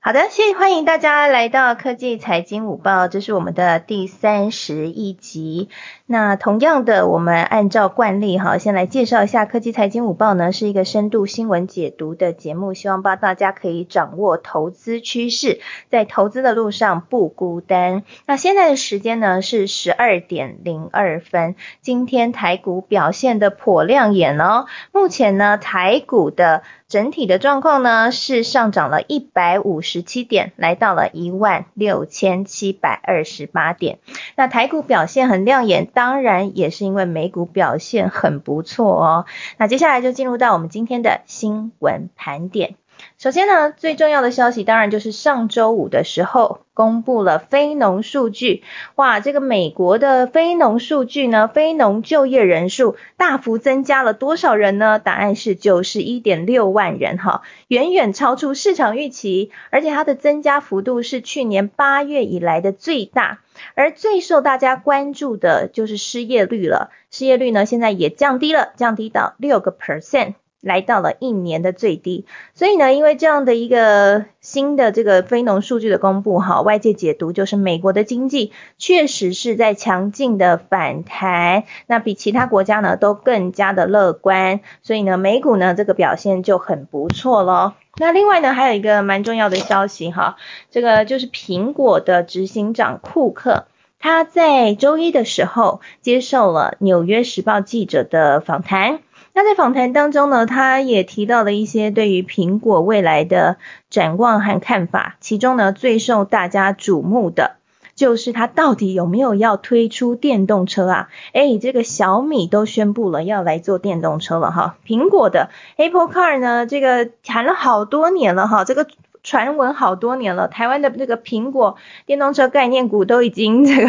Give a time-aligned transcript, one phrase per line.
[0.00, 5.68] 好的，谢谢欢迎大家来到科技财经午报，这是我们的第三十一集。
[6.06, 15.60] 那同样的，我们按照惯例哈，先来介绍一下科技财经午报呢，是一个深度新闻解读的节目，希望帮大家可以掌握投资趋势，
[15.90, 18.04] 在投资的路上不孤单。
[18.24, 24.66] 那现在的时间呢是十二点零二分，今天台股表现的颇亮眼哦。
[24.92, 33.98] 目前呢，台股的整体的状况呢是上涨了一百五十七点，来到了一万六千七百二十八点。
[34.36, 39.26] 那台股表现很亮眼，当然也是因为美股表现很不错哦。
[39.58, 42.76] 那接下来就进入到我们今天的新闻盘点。
[43.18, 48.62] 首先呢，最重要的消息当然就是上周五的时候公布了非农数据。
[48.94, 54.98] 哇，这个美国的非农数据呢，非农就业人数大幅增加了多少人呢？
[54.98, 63.40] 答案是九十一点六万人哈，远远超出市场预期，而且它的增加幅度是去年八月以来的最大。
[63.74, 70.34] 而最受大家关注的就是失业率了，失业率呢现在也降低了，降低到六个 percent。
[70.60, 87.74] 来到了一年的最低，所以呢，因为这样的一个新的这个非农数据的公布，哈，外界解读就是美国的经济确实是在强劲的反弹，那比其他国家呢都更加的乐观，所以呢，美股呢这个表现就很不错咯。
[87.96, 90.36] 那另外呢，还有一个蛮重要的消息哈，
[90.70, 93.66] 这个就是苹果的执行长库克，
[94.00, 98.98] 他在周一的时候接受了纽约时报记者的访谈。
[99.38, 103.56] 他在访谈当中呢，他也提到了一些对于苹果未来的
[103.88, 105.14] 展望和看法。
[105.20, 107.52] 其中呢，最受大家瞩目的
[107.94, 111.08] 就是他到底有没有要推出电动车啊？
[111.32, 114.76] 哎，这个小米都宣布了要来做电动车了哈。
[114.84, 118.88] 苹果的 Apple Car 呢，这个谈了好多年了哈，这个
[119.22, 120.48] 传闻好多年了。
[120.48, 123.88] 台湾的这个苹果电动车概念股都已经这个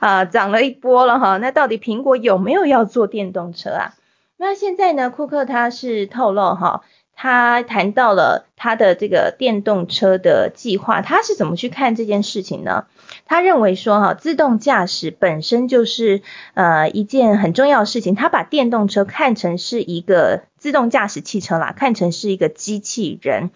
[0.00, 1.36] 啊涨了一波了哈。
[1.36, 3.92] 那到底苹果有没有要做电动车啊？
[4.40, 5.10] 那现在呢？
[5.10, 6.82] 库克他是透露哈，
[7.16, 12.86] 他谈到了他的这个电动车的计划，他是怎么去看这件事情呢？
[13.28, 16.22] 他认为说哈，自动驾驶本身就是
[16.54, 20.42] 呃一件很重要的事情，他把电动车看成是一个。
[20.58, 23.50] 自动驾驶汽车啦，看成是一个机器人。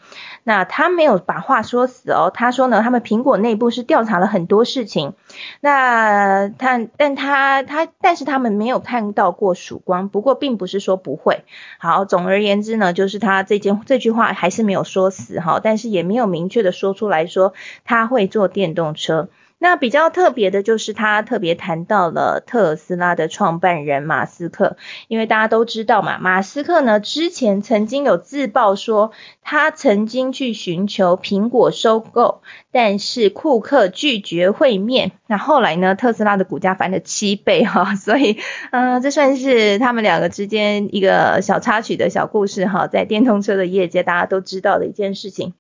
[0.45, 5.15] 那他没有把话说死哦，他说呢，他们苹果内部是调查了很多事情。
[5.61, 10.09] 那他，但他他，但是他们没有看到过曙光。
[10.11, 11.45] 不过并不是说不会。
[11.81, 17.53] 好，总而言之呢，就是他这件这句话还是没有说死哈，但是也没有明确的说出来说
[17.85, 19.29] 他会做电动车。
[19.63, 32.43] 那比较特别的就是他特别谈到了特斯拉的创办人马斯克，因为大家都知道嘛，马斯克呢之前曾经有自曝说他曾经去寻求苹果收购，
[32.73, 35.13] 但是库克拒绝会面。
[35.29, 38.39] 那后来呢，特斯拉的股价翻了七倍哈，所以
[38.73, 45.55] 嗯，这算是他们两个之间一个小插曲的小故事哈，在电动车的业界大家都知道的一件事情。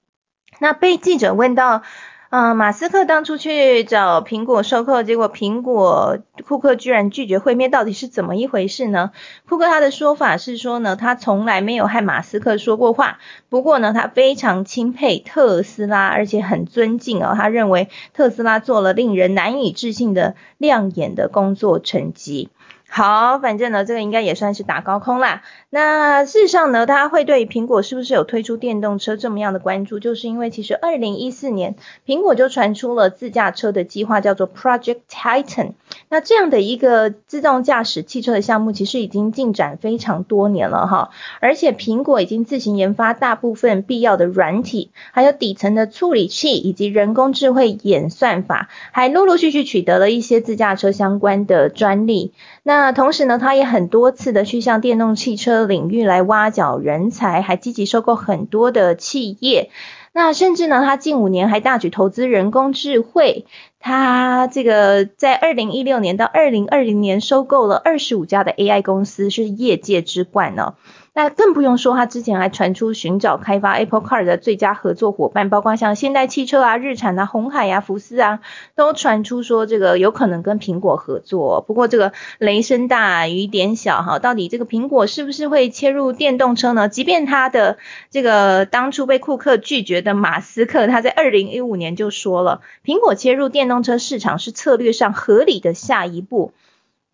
[0.58, 1.84] 那被记者问到。
[2.32, 6.16] 嗯，马斯克当初去找苹果收购，结果苹果
[6.48, 9.10] 库克居然拒绝会面，到底是怎么一回事呢？
[9.46, 13.18] 库克他的说法是说呢，他从来没有和马斯克说过话，
[13.50, 22.48] 不过呢，他非常钦佩特斯拉，而且很尊敬哦，他认为特斯拉做了令人难以置信的亮眼的工作成绩。
[22.94, 25.42] 好，反正呢，这个应该也算是打高空啦。
[25.70, 31.76] 那事实上呢，大家会对苹果是不是有推出电动车这么样的关注，就是因为其实二零一四年
[32.06, 35.72] 苹果就传出了自驾车的计划，叫做 Project Titan。
[36.10, 41.12] 那这样的一个自动驾驶汽车的项目，其实已经进展非常多年了哈。
[41.40, 52.34] 而且苹果已经自行研发大部分必要的软体，还有底层的处理器以及人工智慧演算法，还陆陆续续取得了一些自驾车相关的专利。
[52.62, 59.70] 那那同时呢，他也很多次的去向电动汽车领域来挖角人才，还积极收购很多的企业。
[60.12, 63.46] 那甚至呢，他近五年还大举投资人工智慧。
[63.78, 70.74] 他这个在二零一六年到二零二零年收购了二十五家的 AI 公司，是业界之冠哦。
[71.14, 78.40] 那更不用说，他之前还传出寻找开发 Apple Car 的最佳合作伙伴，包括像现代汽车啊、日产啊、红海啊、福斯啊，
[78.76, 81.60] 都传出说这个有可能跟苹果合作。
[81.60, 86.88] 不过这个雷声大雨点小哈，到底这个苹果是不是会切入电动车呢？
[86.88, 87.76] 即便他的
[88.10, 96.52] 这个当初被库克拒绝的马斯克，他在二零一五年就说了，苹果切入电动车市场是策略上合理的下一步。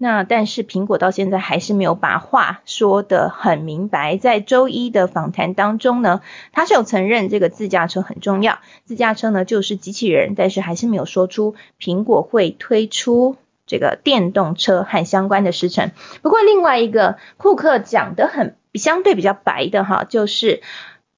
[0.00, 4.16] 那但是苹果到现在还是没有把话说得很明白。
[4.16, 6.20] 在周一的访谈当中呢，
[6.52, 13.34] 他是有承认这个自驾车很重要，自驾车呢就是机器人，但是还是没有说出苹果会推出
[13.66, 15.90] 这个电动车和相关的时程。
[16.22, 20.62] 不过另外一个库克讲的很相对比较白的哈，就是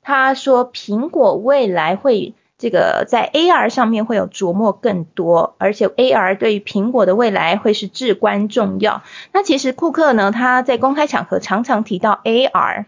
[0.01, 2.35] 他说苹果未来会。
[2.61, 9.03] 这个在 AR 上面会有琢磨更多，而且 AR 对于苹果的未来会是至关重要。
[9.33, 12.85] 那其实库克呢，他在公开场合常常提到 AR，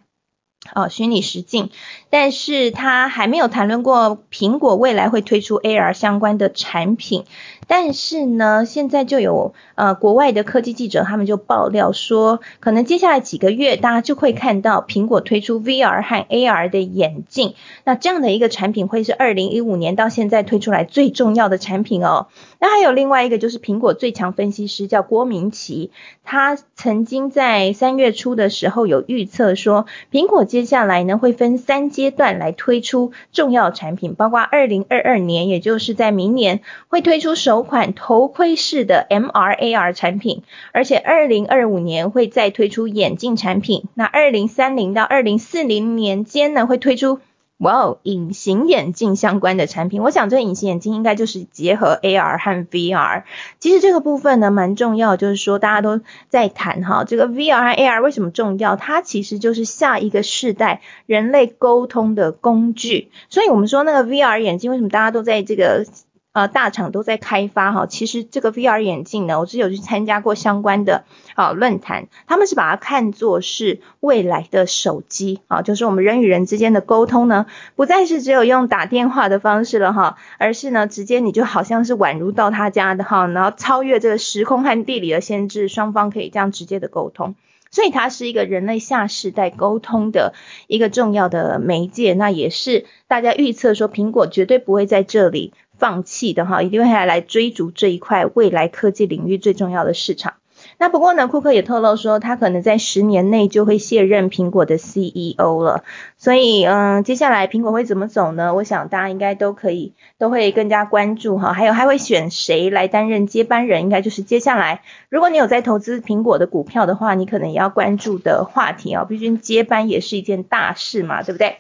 [0.75, 1.71] 呃，虚拟实境，
[2.11, 7.25] 但是他还没有谈论过苹果未来会推出 AR 相关的产品。
[7.69, 17.55] 但是呢，现在就有呃国外的科技记者，他们就爆料说，可能接下来几个月，大家就会看到苹果推出 VR 和 AR 的眼镜。
[17.85, 22.27] 那这样的一个产品会是二零一五年到现在推出来最重要的产品哦。
[22.59, 25.93] 那还有另外一个就是苹果最强分析师叫郭明奇，
[26.25, 37.52] 他曾经在三月初的时候有预测说，苹果接下来呢会分三阶段来推出重要产品，包括二零二二年，也就是在明年会推出手。
[37.53, 43.85] 首款头盔式的 MRAR 产品，而且二零二五年会再推出眼镜产品。
[43.93, 47.21] 那二零三零到二零四零年间呢，会推出
[47.59, 50.01] 哇哦隐形眼镜相关的产品。
[50.01, 53.25] 我想这个隐形眼镜应该就是结合 AR 和 VR。
[53.61, 56.01] 其实这个部分呢蛮重要，就是说大家都
[56.31, 58.77] 在谈哈，这个 VR 和 AR 为什么重要？
[58.77, 63.11] 它其实就是下一个世代人类沟通的工具。
[63.29, 65.85] 所以我们说那个 VR 眼镜为什么大家都在这个？
[66.33, 77.45] 呃，大厂都在开发哈，其实这个 VR 眼镜呢，我是有去参加过相关的啊论坛，他们是把它看作是未来的手机啊，就是我们人与人之间的沟通呢，
[77.77, 87.35] 不再是只有用打电话的方式了哈，而是呢，直接你就好像是宛如到他家的哈，然后超越这个时空和地理的限制，双方可以这样直接的沟通，
[87.71, 90.33] 所以它是一个人类下世代沟通的
[90.67, 95.53] 一个重要的媒介，那也是大家预测说苹果绝对不会在这里。
[95.83, 100.35] 放弃的哈，一定会来追逐这一块未来科技领域最重要的市场。
[100.79, 105.83] 那不过呢，库克也透露说，他可能在十年内就会卸任苹果的 CEO 了。
[106.17, 108.55] 所以，嗯，接下来苹果会怎么走呢？
[108.55, 111.53] 我想大家应该都可以都会更加关注哈。
[111.53, 113.83] 还有，还会选谁来担任接班人？
[113.83, 119.05] 应该就是接下来，如果你有在投资苹果的股票的话，你可能也要关注的话题啊。
[119.05, 121.57] 毕竟接班也是一件大事嘛，对不对？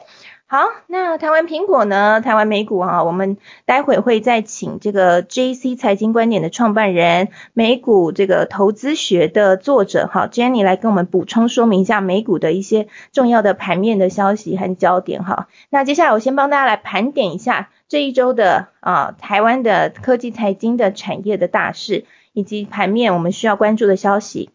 [0.53, 2.21] 好，那台湾苹果呢？
[2.21, 15.49] 台湾美股哈，我们待会会再请这个 JC 财经观点的创办人、美股这个投资学的作者哈 Jenny 来跟我们补充说明一下美股的一些重要的盘面的消息和焦点哈。
[15.71, 22.05] 那接下来我先帮大家来盘点一下这一周的啊台湾的科技财经的产业的大事
[22.35, 24.51] 以及盘面我们需要关注的消息。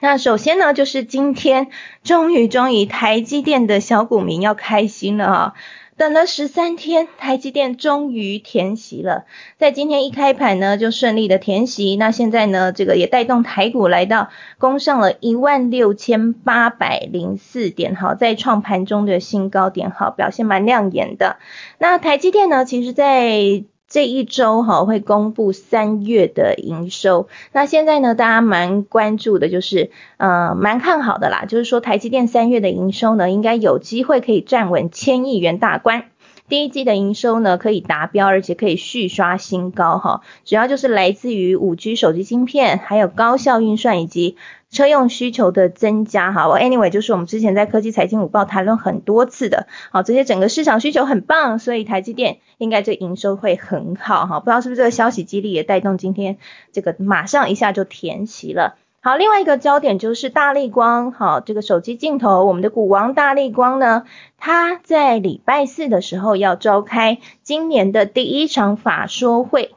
[0.00, 1.68] 那首先呢，就是今天
[2.02, 5.54] 终于终于台积电的小股民要开心了啊！
[5.96, 9.24] 等了十三天，台积电终于填息了，
[9.58, 11.96] 在今天一开盘呢，就顺利的填息。
[11.96, 21.38] 那现在呢，这个也带动台股来到攻上了一万六千八百零四点，好，在创盘中的新高点，好，表现蛮亮眼的。
[21.78, 36.04] 那台积电呢，其实在这一周哈会公布三月的营收，那现在呢大家蛮关注的就是，呃蛮看好的啦，就是说台积电三月的营收呢应该有机会可以站稳千亿元大关，
[36.50, 44.36] 第一季的营收呢可以达标，而且可以续刷新高哈，主要就是来自于五 G 手机晶片，还有高效运算以及。
[44.70, 56.36] 车用需求的增加，哈，我 anyway 就是我们之前在科技财经午报谈论很多次的，好，这些整个市场需求很棒，所以台积电应该这营收会很好，哈，不知道是不是这个消息激励也带动今天
[56.72, 58.76] 这个马上一下就填齐了。
[59.00, 64.04] 好，另外一个焦点就是大力光，好，这个手机镜头，我们的股王大力光呢，
[64.36, 69.70] 它在礼拜四的时候要召开今年的第一场法说会。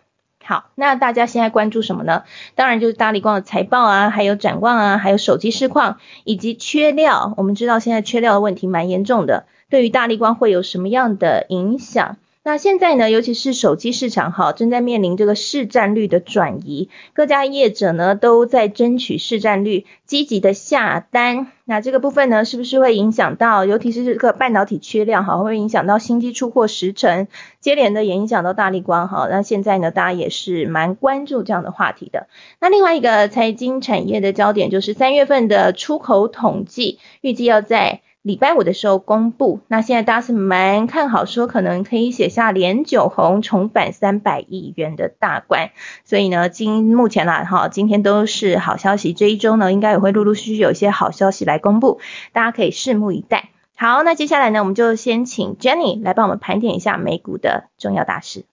[0.44, 2.24] 好，那大家现在关注什么呢？
[2.56, 7.34] 当然就是大力光的财报啊，还有展望啊，还有手机市况以及缺料。
[7.38, 12.18] 我们知道现在缺料的问题蛮严重的，对于大力光会有什么样的影响？
[12.44, 21.52] 那现在呢，尤其是手机市场哈，正在面临这个市占率的转移，各家业者呢都在争取市占率，积极的下单。
[21.66, 27.28] 那这个部分呢，是不是会影响到，尤其是这个半导体缺量哈，会影响到新机出货时程，
[27.60, 29.28] 接连的也影响到大力光哈。
[29.30, 32.28] 那现在呢，大家也是蛮关注这样的话题的。
[32.60, 38.02] 那另外一个财经产业的焦点就是三月份的出口统计，预计要在。
[38.22, 45.72] 礼拜五的时候公布，那现在大家是蛮看好，说可能可以写下连九红重返三百亿元的大关，
[46.06, 52.00] 所以呢，今目前啦哈，今天都是好消息，这一周呢，应该也会陆陆续续有一些好消息来公布，
[52.32, 53.50] 大家可以拭目以待。
[53.76, 58.46] 好，那接下来呢，我们就先请 Jenny 来帮我们盘点一下美股的重要大事。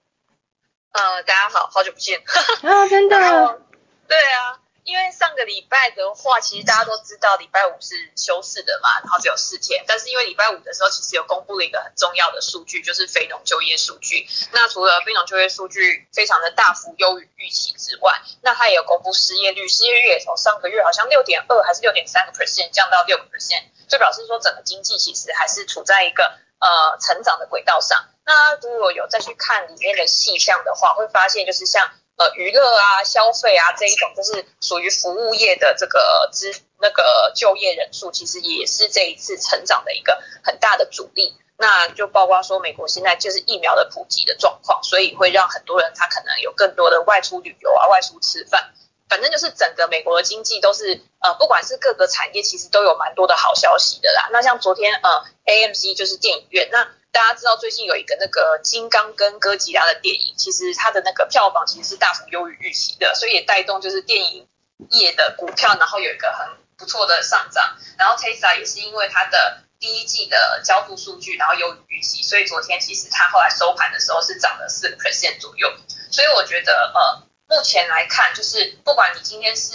[0.92, 2.20] 呃，大家好，好久不见。
[2.62, 3.16] 啊，真的。
[4.08, 4.64] 对啊。
[4.88, 9.84] 因为上个礼拜的话，其实大家都知道礼拜五是休市的嘛，然后只有四天。
[9.86, 14.26] 但是因为礼拜五的时候，其实有公布了一个很重要的数据，就是非农就业数据。
[14.50, 26.24] 那除了非农就业数据非常的大幅优于预期之外，那它也有公布失业率，失业率也从上个月好像六点二还是六点三个 percent 降到六个 percent，就表示说整个经济其实还是处在一个
[26.60, 28.08] 呃成长的轨道上。
[28.24, 31.90] 那如果有再去看里面的细项的话，会发现就是像。
[32.18, 41.36] 呃，娱乐啊，消费啊，这一种就是属于服务业的这个资那个就业人数，其实也是这一次成长的一个很大的主力。
[41.56, 48.72] 那就包括说，美国现在就是疫苗的普及的状况，所以会让很多人他可能有更多的外出旅游啊，外出吃饭。
[49.08, 54.28] 反正就是整个美国的经济都是呃，不管是各个产业，其实都有蛮多的好消息的啦。
[54.32, 56.88] 那像昨天呃，AMC 就是电影院那。
[57.10, 64.46] 大家知道最近有一个那个金刚跟哥吉拉的电影，其实它的那个票房其实是大幅优于预期的，所以也带动就是电影
[64.90, 66.46] 业的股票，然后有一个很
[66.76, 67.76] 不错的上涨。
[67.96, 75.72] 然后 Tesla 也是因为它的第一季的交付数据，然后优于预期，所以昨天其实它后来收盘的时候是涨了四个 percent 左右。
[76.10, 79.72] 所以我觉得呃，目前来看，就是不管你今天是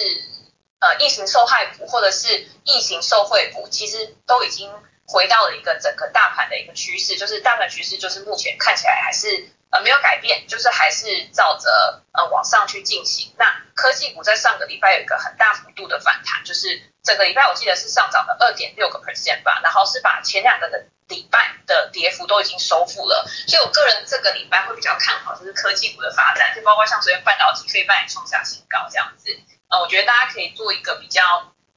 [0.80, 4.72] 呃疫情受害股，或者是疫情受惠股，其实都已经。
[5.06, 13.34] 回到了一个整个大盘的一个趋势，就是大盘趋势就是目前看起来还是呃没有改变，就是还是照着呃往上去进行。
[13.38, 13.46] 那
[13.76, 23.28] 科技股在上个礼拜有一个很大幅度的反弹，就是整个礼拜我记得是上涨了二点六个 percent 吧，然后是把前两个的礼拜的跌幅都已经收复了。
[23.48, 29.38] 所以我个人这个礼拜会比较看好就是科技股的发展，就包括像昨天半导体费半也创下新高这样子。
[29.70, 31.22] 呃，我觉得大家可以做一个比较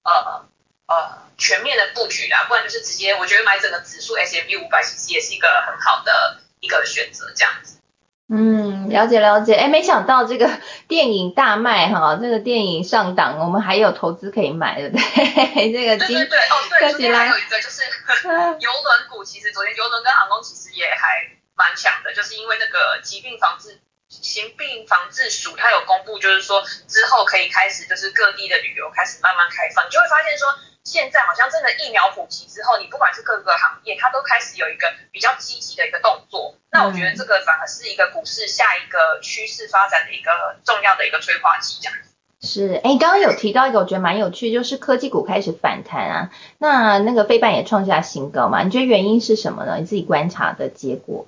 [0.05, 0.47] 呃。
[0.87, 7.81] 呃，全面的布局啦，不然就是直接，我觉得买整个指数 S M B 五百其实也是一个很好的一个选择，这样子。
[8.29, 10.49] 嗯，了解了解，哎，没想到这个
[10.89, 15.03] 电影大卖哈，这个电影上档，我们还有投资可以买，对不对？
[15.73, 17.83] 这个对对对，哦对，昨天还有一个就是
[18.61, 23.81] 游轮股，其实昨天游轮跟航空其实也还蛮强的，就是因为那个疾病防治。
[24.09, 30.47] 疾病防治署它有公布，就是说之后可以开始，就是各地的旅游开始慢慢开放，你就会发现说
[30.87, 36.55] 现在好像真的疫苗普及之后，你不管是各个行业，它都开始有一个比较积极的一个动作。
[36.71, 40.31] 那我觉得这个反而是一个股市下一个趋势发展的一个
[40.65, 41.99] 重要的一个催化剂，这样
[42.41, 49.79] 是，哎，刚刚有提到一个我觉得蛮有趣，就是科技股开始反弹啊，那那个飞半也创下新高嘛，你觉得原因是什么呢？
[49.79, 51.27] 你自己观察的结果？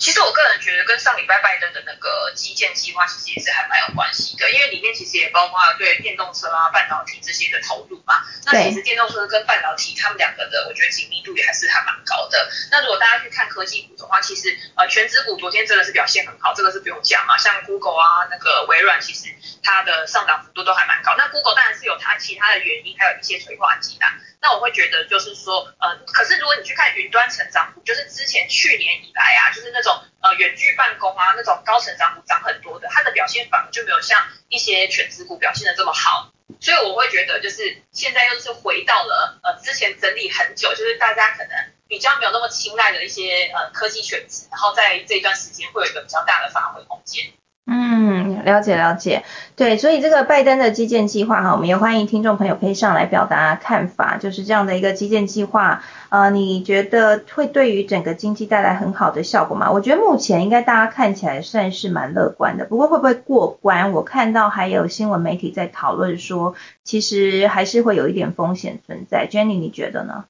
[0.00, 8.14] 其实我个人觉得跟上礼拜拜登的那个基建计划其实也是还蛮有关系的，因为里面其实也包括对电动车啊、半导体这些的投入嘛。
[8.46, 12.50] 那其实电动车跟半导体他们两个的，我觉得紧密度也还是还蛮高的。
[12.70, 17.36] 那如果大家去看科技股的话，其实呃全指股昨天真的是表现很好，这个是不用讲嘛。
[17.36, 19.28] 像 Google 啊、那个微软，其实
[19.62, 21.14] 它的上涨幅度都还蛮高。
[21.18, 24.16] 那 Google 当然是有它其他的原因，还有一些催化剂啦。
[24.42, 29.89] 那我会觉得就是说，呃，可是如果你去看云端成长股，就是之前去年以来啊，就是那种
[30.20, 36.32] 呃远距办公啊那种高成长股涨很多的，它的表现反而就没有像一些全职股表现的这么好。
[36.60, 41.50] 所以我会觉得就是现在又是回到了呃之前整理很久，就是大家可能
[41.88, 47.32] 比较没有那么青睐的一些呃科技选择，然后在这一段时间会有一个比较大的发挥空间。
[47.66, 49.22] 嗯，了解了解，
[49.54, 59.70] 对，所以这个拜登的基建计划哈，我们也欢迎听众朋友可以上来表达看法，就是这样的一个基建计划，呃，你觉得会对于整个经济带来很好的效果吗？
[59.70, 63.92] 我觉得目前应该大家看起来算是蛮乐观的，不过会不会过关？
[63.92, 69.28] 我看到还有新闻媒体在讨论说，其实还是会有一点风险存在。
[69.30, 70.24] Jenny，你觉得呢？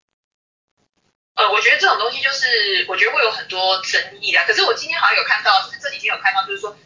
[1.37, 4.44] 呃，我觉得这种东西就是，我觉得会有很多争议啊。
[4.46, 6.76] 可是我今天好像有看到，就是这几天有看到，就是说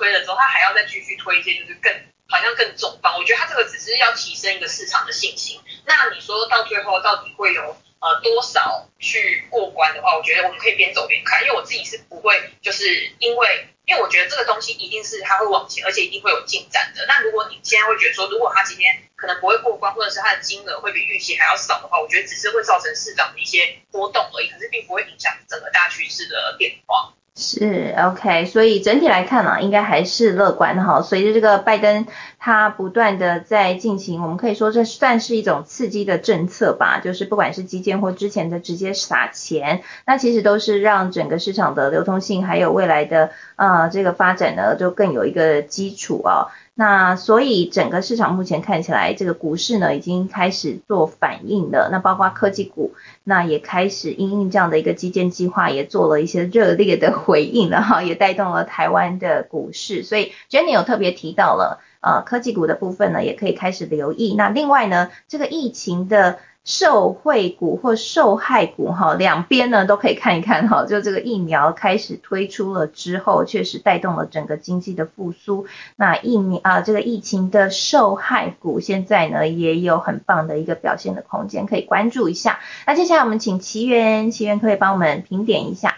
[0.00, 1.92] 推了之后，他还要再继续推一些，就是更
[2.26, 3.18] 好像更重磅。
[3.18, 5.60] 我觉得他这个只是要提升一个市场的信心。
[5.84, 13.66] 那你说到最后到底会有呃多少去过关的话，我觉得我们可以边走边看，因为我自己是不会就是因为。
[13.86, 17.04] 因为我觉得这个东西一定是它会往前，而且一定会有进展的。
[17.08, 27.12] 那如果你现在会觉得说，如果它今天可能不会过关，或者是它的金额会比预期还要少的话，我觉得只是会造成市场的一些波动而已，可是并不会影响整个大趋势的变化。
[27.40, 31.00] 是 OK，所以整体来看呢，应该还是乐观的哈。
[31.00, 32.06] 随着这个拜登
[32.42, 46.48] 它不断的在进行，我们可以说这算是一种刺激的政策吧，就是不管是基建或之前的直接撒钱，那其实都是让整个市场的流通性还有未来的呃这个发展呢，就更有一个基础哦。
[46.72, 51.90] 那所以整个市场目前看起来，这个股市呢已经开始做反应了。
[51.92, 60.02] 那包括科技股，那也开始因应这样的一个基建计划，也做了一些热烈的回应了哈，也带动了台湾的股市。
[60.02, 64.34] 所以 Jenny 有特别提到了，呃，科技股的部分呢，也可以开始留意。
[64.34, 66.38] 那另外呢，这个疫情的。
[66.62, 70.84] 受惠股或受害股哈，两边呢都可以看一看哈。
[70.84, 75.66] 就这个疫苗开始推出了之后，确实带动了整个经济的复苏。
[75.96, 82.60] 那疫苗啊，这个疫情的受害股现在呢也有很棒的一个表现的空间，可以关注一下。
[82.86, 85.96] 那接下来我们请奇缘，奇缘可以帮我们评点一下。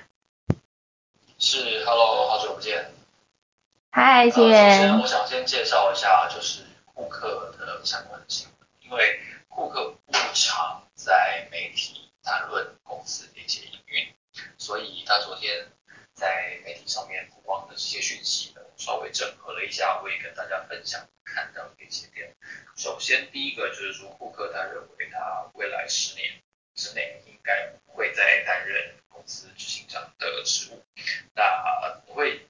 [1.38, 2.91] 是，Hello，好久不见。
[3.94, 4.99] 嗨，奇缘。
[5.00, 6.62] 我想先介绍一下，就是
[6.94, 9.20] 库克的相关新闻，因为。
[9.49, 14.14] 库克不常在媒体谈论公司的一些营运，
[14.56, 15.68] 所以他昨天
[16.14, 22.34] 在媒体上面曝光的这些讯息呢，稍微整合了一下，我也跟大家分享看到的一些点。
[22.76, 26.32] 首先，第一个就是说，库克他认为他未来十年
[26.75, 30.82] 之内应该不会再担任公司执行长的职务，
[31.34, 32.49] 那不会。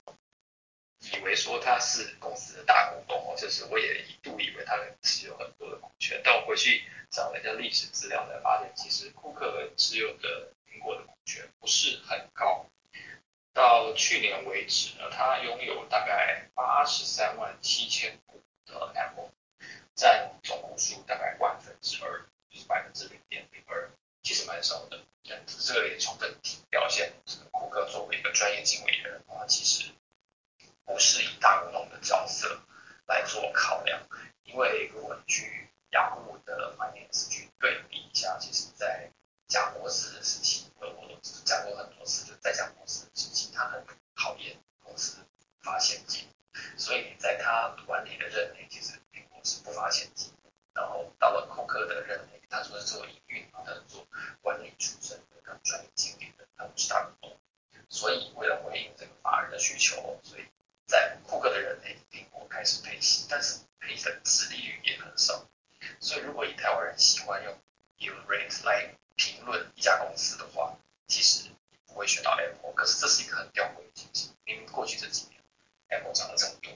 [1.35, 12.67] 说他是公司的大股东哦，就是我也一度以为他持有很多的股权，但我回去找了一下历史资料，才发现其实库克持有的苹果的股权不是很高。
[13.53, 19.31] 到去年为止呢，他拥有大概八十三万七千股的 Apple，
[19.95, 23.91] 占总股数大概万分之二，就是百分之零点零二，
[24.23, 25.01] 其实蛮少的。
[25.47, 26.35] 这个也充分
[26.69, 27.13] 表现
[27.53, 29.91] 库克作为一个专业经理人啊，其实。
[30.85, 32.61] 不是以大股东的角色
[33.07, 34.01] 来做考量，
[34.45, 39.11] 因为如果你去雅虎的怀念史去对比一下，其实在
[39.49, 43.85] 贾博士的时期，我我讲过很多次，就在贾博士的时期，他很
[44.17, 45.19] 讨厌公司
[45.61, 46.29] 发现金，
[46.77, 50.33] 所以在他管理的任内，其实苹果是不发现金。
[50.75, 54.07] 然后到了库克的任内，他说是做营运，他是做
[54.41, 57.37] 管理出身的，他专业经理的，他不是大股东，
[57.89, 60.45] 所以为了回应这个法人的需求，所以。
[60.93, 65.49] 在库克的人类，苹果开始配息，但是配的市利率也很少。
[66.01, 67.59] 所以如果以台湾人喜欢用
[67.99, 70.77] yield rate 来评论一家公司的话，
[71.09, 71.49] 其实
[71.87, 72.75] 不会选到 Apple。
[72.75, 75.41] 可是这是一个很吊诡的事情形，明明过去这几年
[75.89, 76.71] Apple 涨了这么多，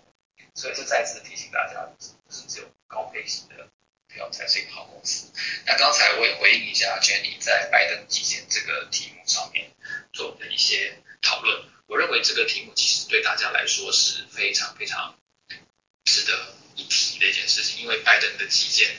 [0.54, 1.86] 所以就再次提醒大家，
[2.24, 5.30] 不是只有高配息的股票才是一个好公司。
[5.66, 9.70] 那刚才我也回应一下 Jenny 在拜登基前这个题目上面
[10.14, 11.64] 做的一些讨论。
[11.86, 15.16] 我认为这个题目其实对大家来说是非常非常
[16.04, 18.96] 值得一提的一件事情，因为拜登的基建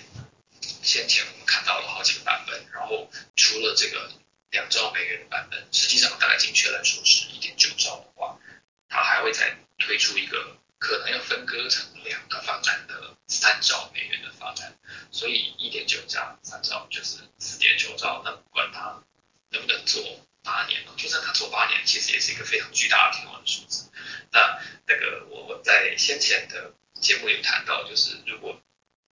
[0.82, 4.10] 先前我们看到了好几个版本，然后除了这个
[4.52, 8.40] 两兆美元的版本，实际上大概精确来说是一点九兆的话，
[8.88, 14.80] 它还会再推出一个可能要分割成两个方案的三兆美元的方案，
[15.12, 19.04] 所以一点九加三兆就是四点九兆，那不管它
[19.50, 20.02] 能不能做。
[20.48, 23.92] 八年了，就算他做八年，其实也是一个非常巨大的天文数字。
[24.32, 24.58] 那
[24.88, 28.58] 那个我我在先前的节目有谈到，就是如果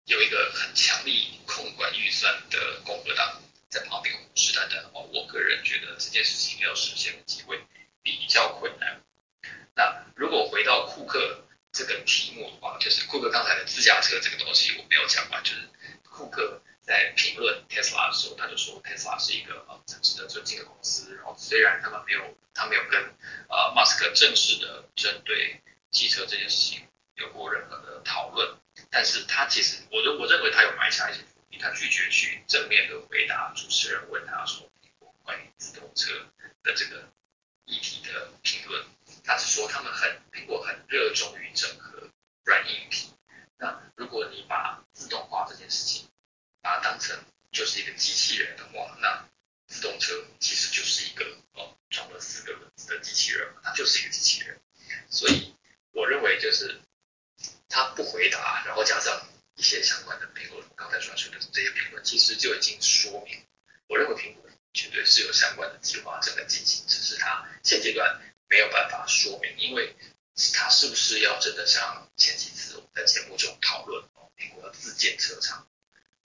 [0.06, 7.60] 有一个很强力控管预算的共和党在旁边虎视眈眈的话，我个人觉得这件事情要实现的机会
[8.04, 9.02] 比较困难。
[9.76, 15.68] 那如果回到库克这个题目的话，就是库克刚才的自驾车这个东西我没有讲完，就是
[16.04, 16.62] 库克。
[16.84, 21.16] 在评论 Tesla 的时候，他就说 Tesla 是一个呃值得尊敬的公司。
[21.16, 23.02] 然后虽然他们没有，他没有跟
[23.48, 28.58] 呃马斯克正式的针对汽车这件事情有过任何的讨论，
[28.92, 34.70] 但是他其实，我认我认为他有埋下一些伏笔，他拒绝去正面的回答主持人问他说
[35.24, 36.12] 关于自动车
[36.64, 37.08] 的这个
[37.64, 38.86] 议题的评论，
[39.24, 42.10] 他是说他们很苹果很热衷于整合
[42.44, 43.14] 软硬体。
[43.58, 46.10] 那如果你把自动化这件事情，
[46.64, 47.16] 把它当成
[47.52, 49.30] 就是一个机器人的话，那
[49.68, 54.60] 自动车其实就是一个哦装了四个轮子的机器人，它就是一个机器人。
[55.10, 55.54] 所以
[55.92, 56.82] 我认为就是
[57.68, 63.46] 他不回答，然后加上一些相关的评论，刚才传出的这些评论，其实就已经说明，
[63.88, 69.96] 我认为苹果绝对是有相关的计划正在进行，只是它现阶段没有办法说明，因为
[70.54, 74.04] 它是不是要真的像前几次我们在节目中讨论
[74.38, 75.68] 苹果要自建车厂。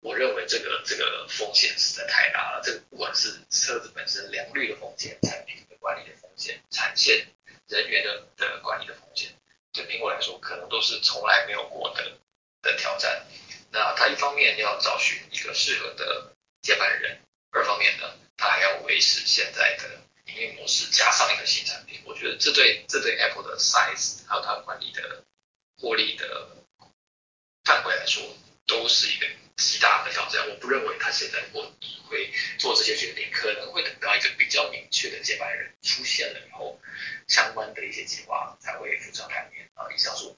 [0.01, 2.61] 我认为这个这个风险实在太大了。
[2.63, 7.27] 这个不管是车子本身良率的风险、产品的管理的风险、产线
[7.67, 9.31] 人员的的管理的风险，
[9.73, 12.19] 对苹果来说可能都是从来没有过的
[12.63, 13.27] 的挑战。
[13.71, 16.33] 那他一方面要找寻一个适合的
[16.63, 18.05] 接班人，二方面呢，
[18.37, 20.01] 他还要维持现在的
[20.33, 22.01] 营运模式加上一个新产品。
[22.05, 25.25] 我觉得这对这对 Apple 的 size 还有它管理的
[25.77, 26.49] 获利的
[27.65, 28.23] 范围来说，
[28.67, 29.27] 都是一个
[29.59, 30.49] 极大的挑战。
[30.49, 31.61] 我不认为他现在会
[32.09, 36.81] 会做这些决定，可能会等到一个比较明确的接班人出现了以后，
[37.27, 39.69] 相关的一些计划才会浮上台面。
[39.75, 40.37] 啊，以上是我，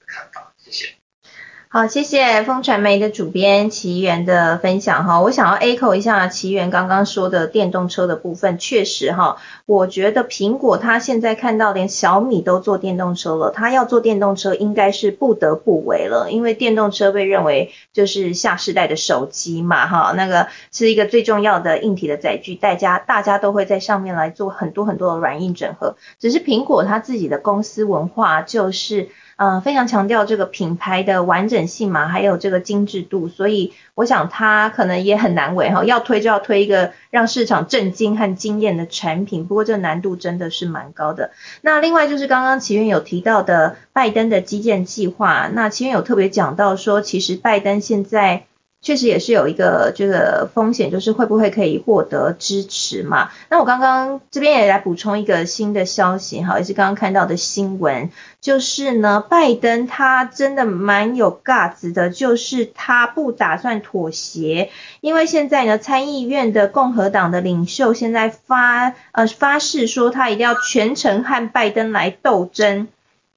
[1.73, 5.21] 好，谢谢风传媒的主编奇源的分享哈。
[5.21, 29.07] 我想要 echo 一下奇源刚刚说的电动车的部分，确实哈，我觉得苹果它现在看到连小米都做电动车了，它要做电动车应该是不得不为了，因为电动车被认为就是下世代的手机嘛哈，那个是一个最重要的硬体的载具，大家大家都会在上面来做很多很多的软硬整合，只是苹果它自己的公司文化就是。
[29.41, 41.31] 呃，非常强调这个品牌的完整性嘛，还有这个精致度，所以我想它可能也很难为哈，要推就要推一个让市场震惊和惊艳的产品，不过这难度真的是蛮高的。
[41.61, 48.43] 那另外就是刚刚奇云有提到的拜登的基建计划，那奇云有特别讲到说，其实拜登现在。
[48.81, 53.29] 确实也是有一个这个风险，就是会不会可以获得支持嘛？
[53.47, 58.09] 那我刚刚这边也来补充一个新的消息哈，也是刚刚看到的新闻，
[58.41, 72.87] 就是呢，拜登他真的蛮有 guts 的，就是他不打算妥协，因为现在呢，参议院的共和党的领袖现在发呃发誓说，他一定要全程和拜登来斗争，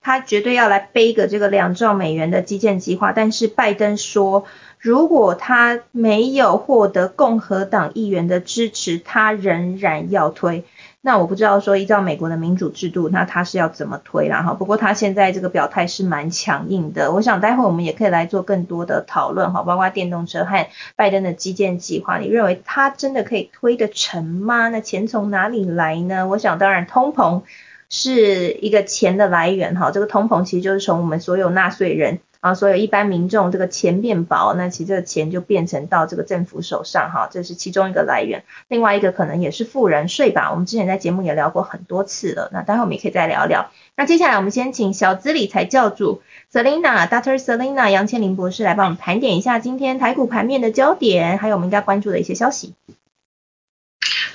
[0.00, 4.46] 他绝对要来背个这个两兆美元的基建计划，但是拜登说。
[4.84, 10.62] 如果他没有获得共和党议员的支持，他仍然要推。
[11.00, 14.42] 那我不知道说依照美国的民主制度，那他是要怎么推啦？
[14.42, 17.12] 哈，不过他现在这个表态是蛮强硬的。
[17.12, 20.66] 我想待会我们也可以来做更多的讨论哈，包括电动车和
[20.96, 22.18] 拜登的基建计划。
[22.18, 24.68] 你认为他真的可以推得成吗？
[24.68, 26.26] 那钱从哪里来呢？
[26.28, 27.40] 我想当然通膨
[27.88, 32.18] 是一个钱的来源哈，这个通膨其实就是从我们所有纳税人。
[32.44, 38.44] 啊，所有一般民众这个钱变薄，那其实这个钱就变成到这个政府手上哈，这是其中一个来源。
[38.68, 43.70] 另外一个可能也是富人税吧，我们之前在节目也聊过很多次了，那待会我们也可以再聊聊。
[43.96, 46.20] 那接下来我们先请小资理财教主
[46.52, 47.38] Selina，Dr.
[47.38, 52.74] Selina 杨千林博士来帮我们盘点一下今天台股盘面的焦点，还有我们应该关注的一些消息。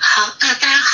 [0.00, 0.89] 好，那大家好，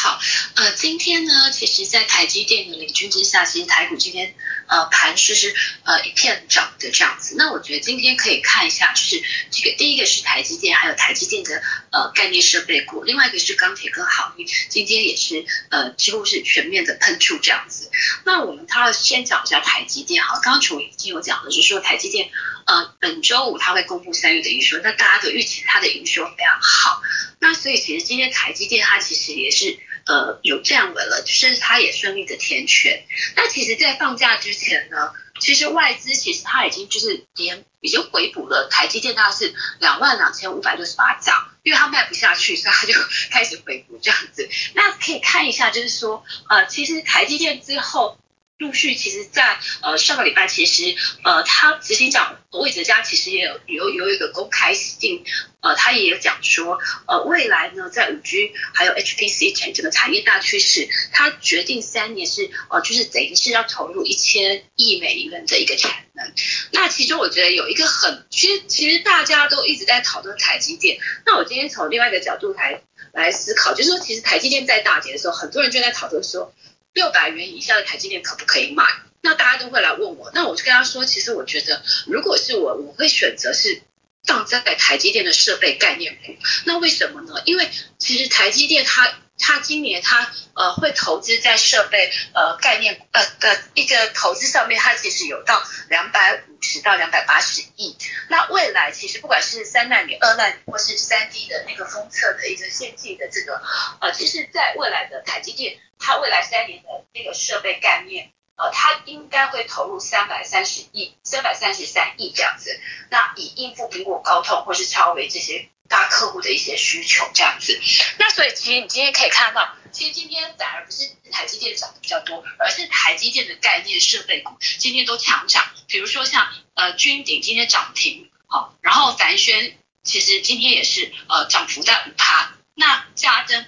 [0.57, 4.35] 呃，今天呢，其实，在台积电的领军之下，其实台股今天。
[4.69, 7.37] 呃，盘势是呃一片涨的这样子。
[7.39, 17.93] 那我觉得今天可以看一下，就是这个第一个是台积电，还有台积电的呃概念设备股，另外一个是钢铁跟航运，今天也是呃几乎是全面的喷出这样子。
[18.25, 22.29] 那我们它先讲一下台积电，好，刚刚楚已经有讲了，就是说台积电
[22.65, 27.01] 呃本周五它会公布三月的营收，那大家都预期它的营收非常好。
[27.39, 29.79] 那所以其实今天台积电它其实也是。
[30.07, 33.05] 呃，有站稳了，就是它也顺利的填权。
[33.35, 42.95] 那其实，在放假之前呢，其实外资其实它已经就是连已经回补了台积电，大概是两万两千五百六十八张，因为它卖不下去，所以它就
[43.31, 44.49] 开始回补这样子。
[44.75, 48.19] 那可以看一下，就是说，呃，其实台积电之后。
[48.59, 55.25] 陆续其实，在呃上个礼拜，其实呃他执行长魏哲家其实也有有有一个公开信，
[55.61, 66.33] 呃他也有讲说，呃未来呢在五 G 还有 HPC 整整个产业大趋势，他决定三年是呃就是等于是要投入一千亿美元的一个产能。
[66.73, 70.99] 那其中我觉得有一个很，其实其实大家都一直在讨论台积电。
[71.27, 72.81] 那我今天从另外一个角度来
[73.13, 76.55] 来思考，就是说其实台积电在大跌的时候，很多人就在讨论说。
[76.97, 78.83] 六百元以下的台积电可不可以买？
[79.21, 83.83] 那大家都会来问我，那我就跟他说，其实我觉得，如果是我，我会选择是
[84.25, 86.35] 放在台积电的设备概念股。
[86.65, 87.43] 那为什么呢？
[87.45, 97.97] 因为其实台积电它它今年它呃会投资在设备呃概念呃的一个投资上面，它其实有到两百五十到两百八十亿。
[98.29, 103.63] 那未来其实不管是三纳米、二纳米或是三 D 的那个封测的一个先进的这个
[104.01, 105.79] 呃，其实在未来的台积电。
[105.99, 117.81] 它未来三年的那个设备概念，呃，它应该会投入三百三十亿、三百三十三亿这样子，那以应付苹果、高通或是超微这些大客户的一些需求这样子。
[118.19, 125.65] 那所以其实你今天可以看到，其实今天反而不是台积电涨的比较多，而是台积电的概念设备股今天都强涨。
[125.87, 133.67] 比如说像呃君鼎今天涨停，好，然后凡轩其实今天也是呃涨幅在五趴，那嘉登。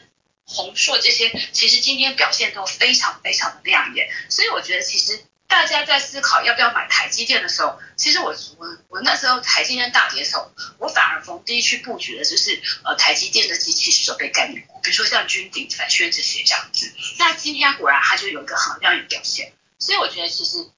[0.50, 16.92] 宏硕这些其实今天表现都非常非常的亮眼，所以我觉得其实大家在思考要不要买台积电的时候，其实我我我那时候台积电大跌的时候，我反而逢低去布局的就是呃台积电的机器设备概念股，比如说像君鼎、反宣这些这样子。
[17.18, 20.70] 那今天果然它就有一个很亮眼表现，所以我觉得其实。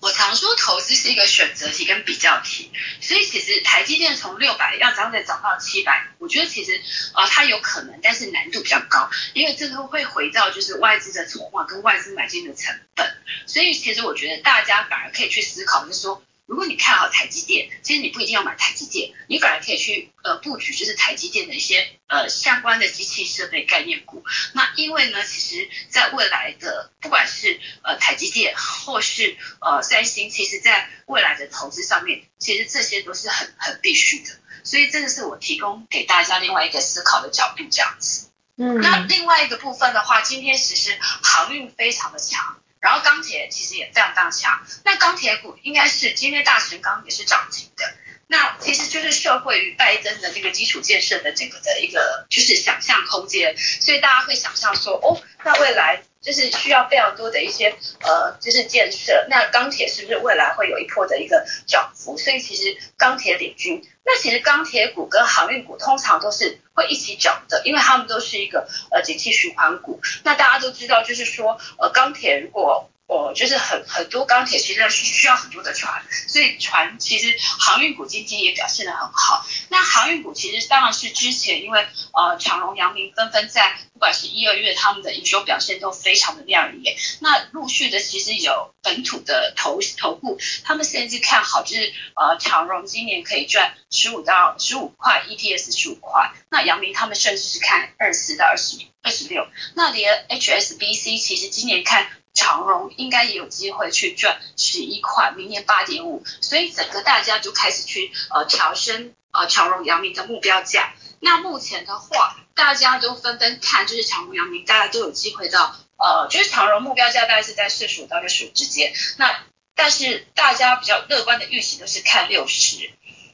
[0.00, 6.80] 我常说投资是一个选择题跟比较题，所以其实台积电从六百要涨再涨到七百，我觉得其实
[7.14, 13.12] 呃它有可能，但是难度比较高，因为这个会回到就是外资的筹码跟外资买进的成本，
[13.46, 16.22] 所以其实我觉得大家反而可以去思考，就是说。
[16.48, 24.24] 如果你看好台积电，其实你不一定要买台积电，你反而可以去呃布局，就是台积电的一些呃相关的机器设备概念股。
[24.54, 34.30] 那因为呢，其实在未来的不管是呃台积电或是呃三星，其实在未来的投资上面，其实这些都是很很必须的。
[34.64, 38.30] 所以这个是我提供给大家另外一个思考的角度，这样子。
[38.56, 38.80] 嗯。
[38.80, 42.56] 那另外一个部分的话，今天其实航运非常的强。
[42.80, 47.84] 然后钢铁其实也非常非常强，那钢铁股应该是今天大成钢也是涨停的，
[48.26, 57.70] 那其实就是社会与拜登的这个基础建设的整个的一个就是想象空间，所以大家会想象说，哦，那未来就是需要非常多的一些
[58.02, 62.18] 呃就是建设，那钢铁是不是未来会有一波的一个涨幅？
[62.18, 66.60] 所以其实钢铁领军，那其实钢铁股跟航运股通常都是。
[66.78, 70.00] 会一起涨的，因为他们都是一个呃景气循环股。
[70.22, 79.46] 那大家都知道，就是说呃钢铁如果哦就是很很多钢铁其实需需要很多的船，所以船其实航运股今天也表现的很好。
[79.70, 86.96] 那航运股其实当然是之前因为呃长荣、阳明纷纷在不管是一二月他们的营收表现都非常的亮眼。
[87.20, 96.30] 那陆续的其实有本土的投投顾，他们甚至看好就是呃长荣今年可以赚十五到十五块 EPS 十五块。
[96.50, 110.94] 那阳明他们甚至是看二十到二十二十六，那连 HSBC 其实今年看长荣应该也有机会去赚十一块，明年八点五，所以整个大家就开始去呃调升呃长荣、阳明的目标价。
[111.18, 119.36] 那目前的话，大家都纷纷看就是长荣、阳明，大家都有机会到呃，就是长荣目标价大概是在四十五到六十五之间，那
[119.74, 122.88] 但是大家比较乐观的预期都是看六十。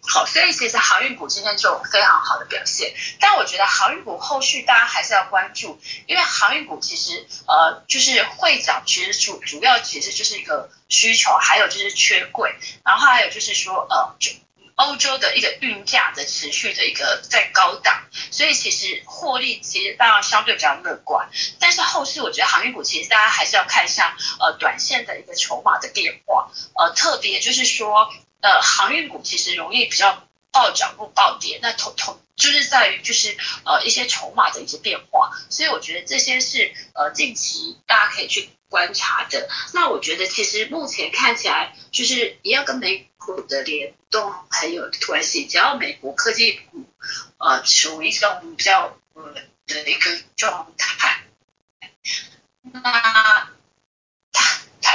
[0.06, 14.30] 好，所以其实航运股今天就有非常好的表现，但我觉得航运股后续大家还是要关注，因为航运股其实呃就是会涨，其实主主要其实就是一个需求，还有就是缺柜，然后还有就是说呃就
[14.74, 28.12] 欧洲的一个运价的持续的一个在高档，所以其实获利其实当然相对比较乐观，但是后市我觉得航运股其实大家还是要看一下呃短线的一个筹码的变化，呃特别就是说。
[28.44, 39.48] 呃，航运股其实容易比较暴涨或暴跌，那同同就是在于就是呃一些筹码的一些变化，所以我觉得这些是呃近期大家可以去观察的。
[39.72, 46.84] 那我觉得其实目前看起来就是也要跟美股的联动很有关系，只要美国科技股
[47.38, 49.34] 呃处于一种比较呃
[49.66, 51.22] 的一个状态，
[52.60, 53.48] 那。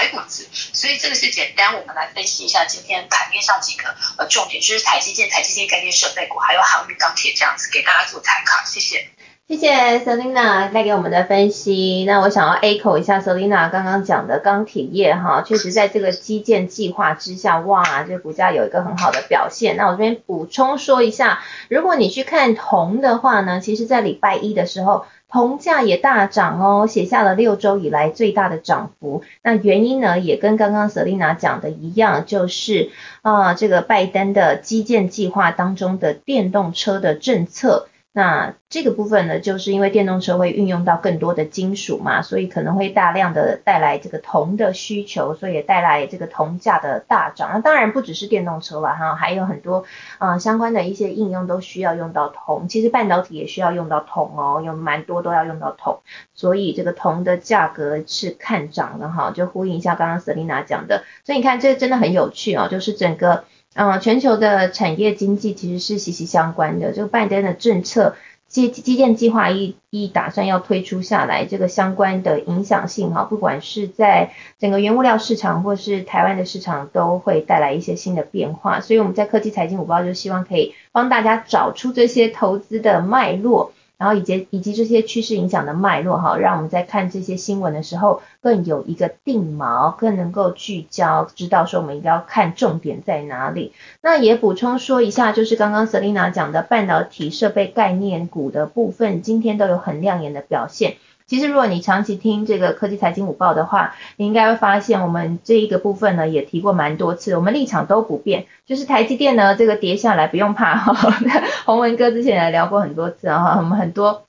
[0.09, 8.65] 股子，所以这个是简单，我们来分析一下今天盘面上几个呃重点，就是台积电、台积电概念设备股，还有航运、钢铁这样子，给大家做参考。
[8.65, 9.07] 谢谢，
[9.47, 12.03] 谢谢 Selina 带给我们的分析。
[12.05, 19.75] 那我想要 echo 一下 Selina 刚刚讲的钢铁业哈，确实在这个基建计划之下，哇，这股价有一个很好的表现。
[19.77, 25.05] 那我这边补充说一下，如果你去看铜的话呢，其实在礼拜一的时候。
[25.31, 29.23] 铜价也大涨哦，写下了六周以来最大的涨幅。
[29.43, 32.89] 那原因呢，也跟刚刚 Selina 讲的一样，就是
[33.21, 37.87] 啊，这个拜登的基建计划当中的电动车的政策。
[38.11, 47.51] 那这个部分呢，就是因为电动车会运用到更多的金属嘛，所以可能会大量的带来这个铜的需求，所以也带来这个铜价的大涨。
[47.53, 49.85] 那当然不只是电动车了哈，还有很多
[50.17, 52.67] 啊相关的一些应用都需要用到铜。
[52.67, 56.01] 其实半导体也需要用到铜哦，有蛮多都要用到铜，
[56.33, 61.03] 所以这个铜的价格是看涨的哈，就呼应一下刚刚 Selina 讲的。
[61.23, 63.45] 所以你看这真的很有趣哦，就是整个。
[63.75, 66.91] 嗯，全球的产业经济其实是息息相关的。
[66.91, 68.15] 这个拜登的政策
[68.47, 78.82] 基基建计划一一打算要推出下来，这个相关的影响性哈，不管是在整个原物料市场或是台湾的市场，都会带来一些新的变化。
[78.82, 83.71] 所以我们在科技财经五报就希望可以帮大家找出这些投资的脉络。
[83.99, 93.73] 然后以及以及这些趋势影响的脉络哈，让我们在看这些新闻的时候更有一个定锚，更能够聚焦，知道说我们应该要看重点在哪里。
[94.01, 100.95] 那也补充说一下，就是刚刚 Selina 讲的半导体设备概念股的部分，今天都有很亮眼的表现。
[101.29, 111.13] 其实如果你长期听这个科技财经五报的话，你应该会发现我们这一个部分呢也提过蛮多次，我们立场都不变，就是台积电呢这个跌下来不用怕哈，
[111.65, 114.23] 洪文哥之前也聊过很多次啊，我们很多。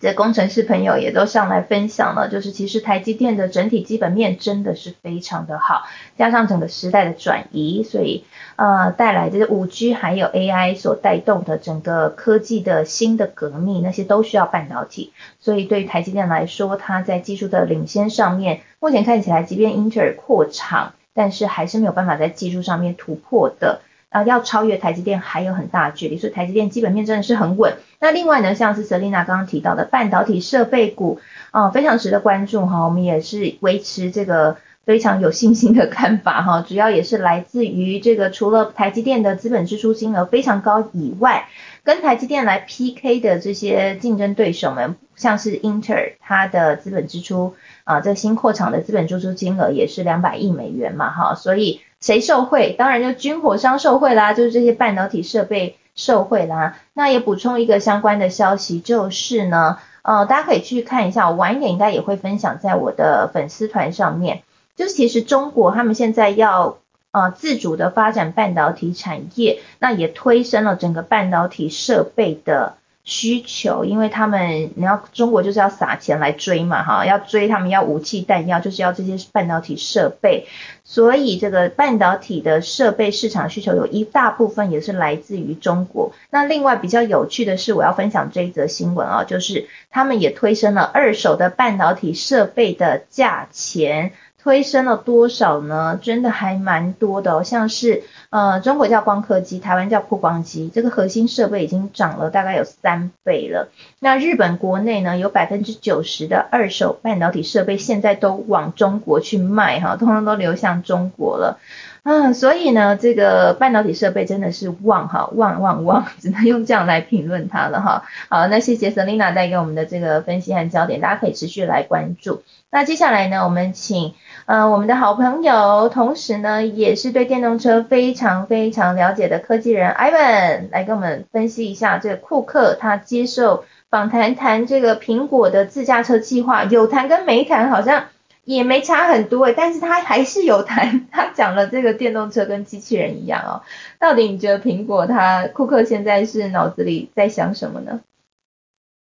[0.00, 5.84] 这工程师朋友也都上来分享了，就是其实台积电的整体基本面真的是非常的好，
[6.18, 8.24] 加上整个时代的转移，所以
[8.56, 23.80] 呃带来这个五 G 还有 AI 所带动的整个科技的新的革命，那些都需要半导体，所以对于台积电来说，它在技术的领先上面，目前看起来，即便英特尔扩厂，但是还是没有办法在技术上面突破的。
[24.08, 27.74] 啊，要超越台积电还有很大距离，所以台积电基本面真的是很稳。
[28.00, 32.84] 那另外呢，像是 Selina 刚刚提到的半导体设备股，啊，非常值得关注哈。
[32.84, 36.64] 我们也是维持这个非常有信心的看法哈。
[36.66, 41.48] 主要也是来自于这个除了台积电的资本支出金额非常高以外，
[41.82, 51.80] 跟台积电来 PK 的这些竞争对手们，像是英特尔，它的资本支出啊，这新扩厂的资本支出金额也是两百亿美元嘛哈，所以。
[52.00, 52.72] 谁受贿？
[52.72, 56.78] 当然就军火商受贿啦，就是这些半导体设备受贿啦。
[56.92, 64.42] 那也补充一个相关的消息，就是呢，呃，大家可以去看一下，我晚一点应该也会分享在我的粉丝团上面。
[64.76, 66.78] 就是其实中国他们现在要
[67.10, 72.74] 呃自主的发展半导体产业，那也推升了整个半导体设备的。
[73.06, 80.48] 需求，因为他们你要中国就是要撒钱来追嘛，哈，要追他们要武器弹药，就是要这些半导体设备，
[80.82, 86.12] 所以这个半导体的设备市场需求有一大部分也是来自于中国。
[86.30, 94.12] 那另外比较有趣的是，我要分享这一则新闻啊，就是他们也推升了二手的半导体设备的价钱。
[94.46, 95.98] 推升了多少呢？
[96.00, 103.70] 真的还蛮多的哦，像是呃，中国叫光刻机，台湾叫曝光机，这个核心设备已经涨了大概有三倍了。
[103.98, 111.58] 那日本国内呢，有百分之九十的二手半导体设备现在都往中国去卖，哈，通通都流向中国了。
[112.06, 118.04] 啊，所以呢，这个半导体设备真的是旺哈，旺旺旺， 只能用这样来评论它了哈。
[118.28, 122.44] 好，那谢谢 Selina 带给我们的这个分析和焦点，大家可以持续来关注。
[122.70, 124.14] 那接下来呢，我们请
[124.44, 138.04] 呃我们的好朋友，同时呢也是对电动车非常非常了解的科技人 Ivan 来跟我们分析一下这个库克他接受访谈谈这个苹果的自驾车计划，有谈跟没谈好像。
[138.46, 143.62] 也没差很多诶，但是他还是有谈， 他讲了这个电动车跟机器人一样哦。
[143.98, 148.00] 到底你觉得苹果他库克现在是脑子里在想什么呢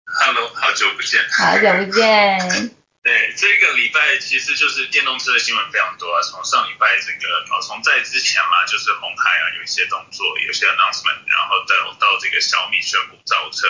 [0.05, 1.19] ？Hello，好久不见。
[1.37, 2.84] 好久不见。
[3.05, 6.17] 对，这个礼拜其实就是电动车的新闻非常多啊。
[6.23, 13.69] 从上礼拜这个，哦，从在之前嘛，就是红海啊有一些动作，有些 announcement，然后到到这个小米宣布造车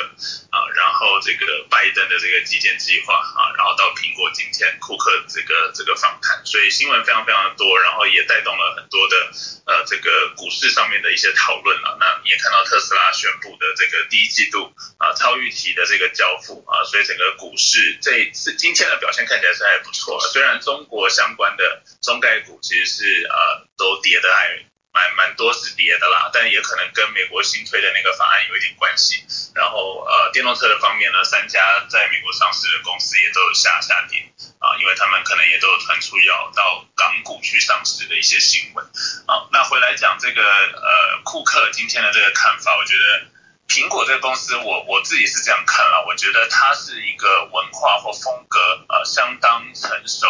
[0.55, 9.31] 啊，然后这个拜登的这个基建计划啊，然后到苹果今天库克这个这个访谈，所以新闻非常非常的多，然后也带动了很多的
[9.67, 11.99] 呃这个股市上面的一些讨论啊。
[11.99, 19.24] 那你也看到特斯拉宣布的这个第一季度啊超预期的这个交付啊，所以整个股市这次今天的表现。
[19.25, 29.23] 看起来是还不错，虽然中国相关的中概股其实是呃都跌的还蛮蛮多是跌的啦，但也可能跟美国新推的那个法案有一点关系。
[29.53, 34.19] 然后呃电动车的方面呢，三家在美国上市的公司也都有下下跌
[34.59, 38.85] 啊，因为他们可能也都有传出要到港股去上市的一些新闻
[39.27, 39.47] 啊。
[39.51, 43.34] 那回来讲这个呃库克今天的这个看法，我觉得。
[43.67, 50.27] 苹果这个公司，我我自己是这样看了，我觉得它是一个文化或风格呃相当成熟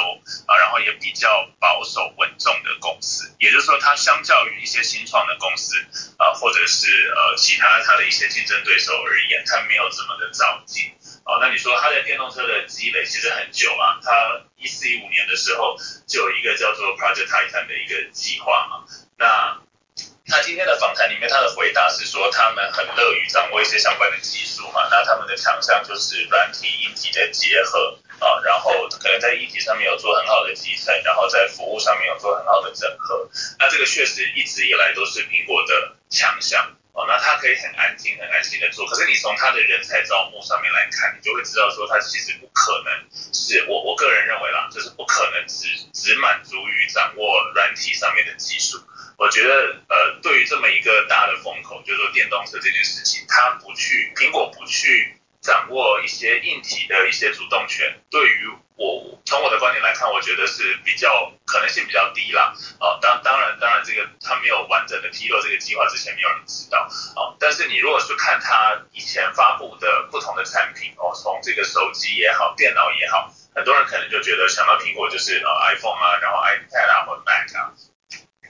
[0.48, 3.36] 啊，然后也比较保守稳重的公司。
[3.38, 5.76] 也就是说，它相较于一些新创的公司
[6.18, 10.94] 啊，或者是呃其他它的一些竞争对手而言，它没有这么的着急。
[11.26, 18.86] 哦，那你说它在电动车的积累其实很久啊，它一四一五年的时候就有一个叫做 Project Titan 的一个计划嘛，
[19.18, 19.65] 那。
[20.28, 36.76] 他今天的访谈里面，他的回答是说，他们很乐于掌握一些相关的技术嘛，那他们的强项就是软体、硬体的结合啊，然后可能在硬体上面有做很好的集成，然后在服务上面有做很好的整合，那这个确实一直以来都是苹果的强项。
[36.96, 42.94] 哦，那他可以很安静、很安心的做，可是你从他的人才招募上面来看，你就会知道说，他其实不可能
[43.34, 48.82] 是我我个人认为啦，就是不可能只只满足于掌握软体上面的技术。
[49.18, 62.54] 我觉得，呃，对于这么一个大的风口，就是说电动车这件事情，他不去苹果不去掌握一些硬体的一些主动权，对于我从我的观点来看，我觉得是比较可能性比较低啦。
[62.80, 66.90] 哦，当当然当然这个他没有完整的披露这个计划之前，没有人知道。
[67.16, 77.74] 哦，但是你如果是看他以前发布的不同的产品，哦，从这个手机也好，电脑也好，很多人可能就觉得想到苹果就是呃 iPhone 啊，然后 iPad 啊或者 Mac 啊。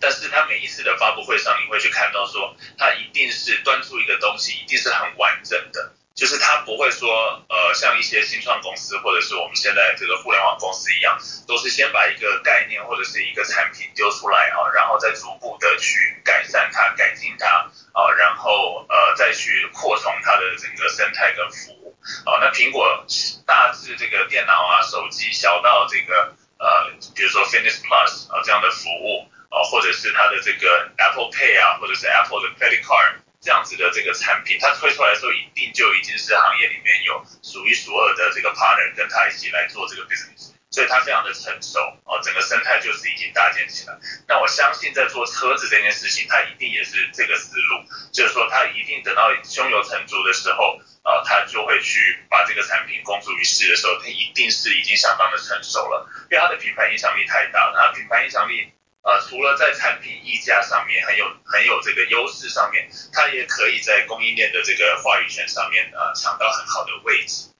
[0.01, 5.93] 但是他每一次的发布会上，你会去看到说，他一定是端出一个东西，一定是很完整的。
[6.15, 22.39] 就是他不会说，呃，像一些新创公司或者是我们现在这个互联网公司一样，都是先把一个概念或者是一个产品丢出来啊，然后再逐步的去改善它、改进它啊，然后呃再去扩充它的整个生态跟服务啊。
[22.39, 23.05] 那苹果
[23.45, 33.24] 大致这个电脑啊、手机，小到这个呃，比如说 Fitness Plus 啊这样的服务啊，或者是它的这个 Apple Pay 啊，或者是 Apple 的 Credit Card。
[33.45, 43.93] 这样子的这个产品，它推出来的时候，一定就已经是行业里面有数一数二的这个 partner 跟他一起来做这个 business，所以它非常的成熟哦，整个生态就是已经搭建起来。
[44.27, 58.71] 那我相信在做车子这件事情，它一定也是这个思路，就是说它一定等到胸有成竹的时候，呃，它就会去把这个产品公诸于世的时候，它一定是已经相当的成熟了，因为它的品牌影响力太大了，它品牌影响力。
[59.05, 67.53] 呃，除了在产品溢价上面很有很有这个优势上面，它也可以在供应链的这个话语权上面呃抢到很好的位置。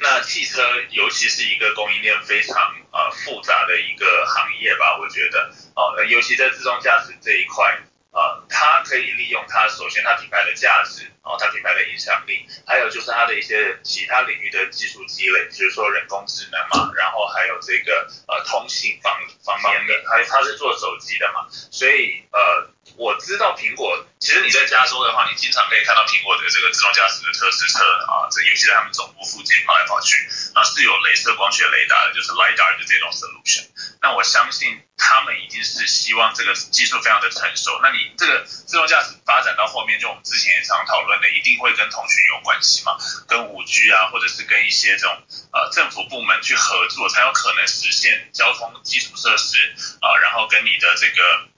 [0.00, 0.62] 那汽车
[0.92, 2.56] 尤其是一个供应链非常
[2.90, 7.78] 呃复杂的一个行业吧，我觉得哦，尤其在自动驾驶这一块。
[8.12, 30.16] 呃，它可以利用它首先它品牌的价值，然后它品牌的影响力，还有就是它的一些其他领域的技术积累，比如说人工智能嘛，然后还有这个呃通信方方面的，还它是做手机的嘛，所以呃我知道苹果，其实你在加州的话，你经常可以看到苹果的这个自动驾驶的测试车啊，这尤其在他们总部附近跑来跑去，
[30.54, 33.66] 啊是有镭射光学雷达的，就是 lidar 的这种 solution，
[34.00, 34.82] 那我相信。
[35.02, 45.16] 他们一定是希望这个技术非常的成熟，那你这个自动驾驶发展到后面，就我们之前也常讨论的，一定会跟通讯有关系嘛，跟五 G 啊，或者是跟一些这种
[45.52, 49.56] 呃政府部门去合作，才有可能实现交通基础设施
[50.02, 51.48] 啊，然后跟你的这个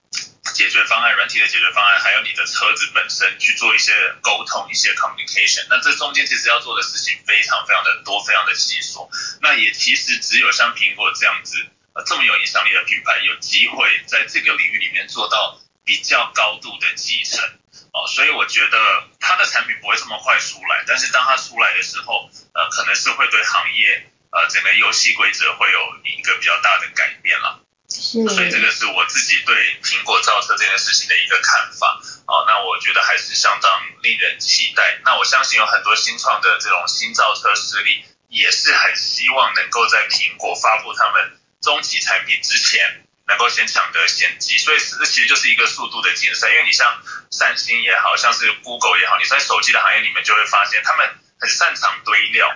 [0.54, 9.08] 解决方案、软体的解决方案，还有你的车子本身去做一些沟通、一些 communication，那这中间其实要做的事情非常非常的多，非常的细琐，
[9.40, 11.64] 那也其实只有像苹果这样子。
[11.94, 17.38] 呃，这么有影响力的品牌有机会在这个领域里面做到比较高度的集成
[17.92, 18.78] 哦，所以我觉得
[19.20, 27.61] 它的产品不会这么快出来，但是当它出来的时候，呃，可能是会对行业呃整个游戏规则会有一个比较大的改变了。
[28.28, 32.00] 所以这个是我自己对苹果造车这件事情的一个看法。
[32.26, 35.00] 哦，那我觉得还是相当令人期待。
[35.04, 41.38] 那我相信有很多新创的这种新造车势力也是很希望能够在苹果发布他们。
[41.62, 46.50] 终极产品之前能够先抢得先机，所以这其实就是一个速度的竞赛。
[46.50, 52.52] 因为你像三星也好像是 Google 也好，你在手机的行业里面就会发现，他们很擅长堆料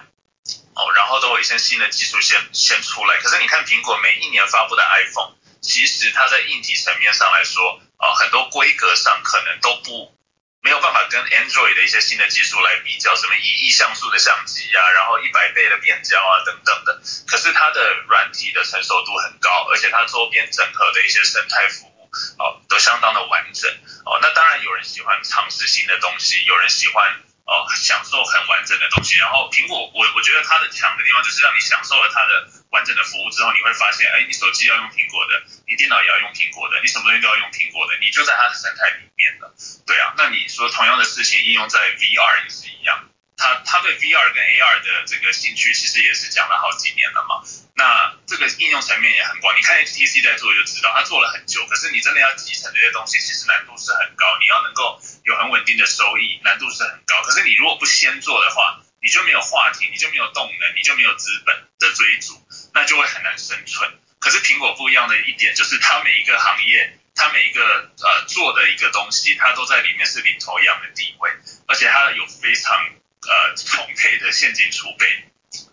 [0.77, 3.17] 哦，然后都有一些新的技术先先出来。
[3.19, 10.15] 可是你看苹果每一年发布的 iPhone，其实它在硬体层面上来说，啊，很多规格上可能都不。
[10.63, 17.01] 没有办法跟 Android 的一些新的技术来比较，什么一亿像素的相机啊，然后一百倍的变焦啊等等的。
[17.29, 22.11] 可是它的软体的成熟度很高，而且它周边整合的一些生态服务
[22.43, 23.71] 哦都相当的完整
[24.05, 24.19] 哦。
[24.21, 27.23] 那当然有人喜欢尝试新的东西，有人喜欢。
[27.47, 29.17] 哦，享受很完整的东西。
[29.17, 39.55] 然后苹果，我我觉得它的强的地方就是让你享受了它的完整的服务之后，你会发现，哎，你手机要用苹果的，你电脑也要用苹果的，你什么东西都要用苹果的，你就在它的生态里面了。
[39.87, 43.06] 对啊，那你说同样的事情应用在 VR 也是一样。
[43.37, 47.45] 他他对 VR 跟 AR 的这个兴趣其实也是讲了好几年了嘛。
[47.75, 51.67] 那这个应用层面也很广，你看 HTC 在做就知道，他做了很久。
[51.67, 54.25] 可是你真的要集成这些东西，其实难度是很高。
[54.41, 57.21] 你要能够有很稳定的收益，难度是很高。
[57.23, 62.41] 可是你如果不先做的话，你就没有话题，你就没有动能，你就没有资本的追逐，
[62.73, 63.93] 那就会很难生存。
[64.19, 71.31] 可是苹果不一样的一点就是，它每一个行业，它每一个呃做的一个东西，它都在里面是领头羊的地位，
[71.69, 72.89] 而且它有非常
[73.27, 75.07] 呃充沛的现金储备。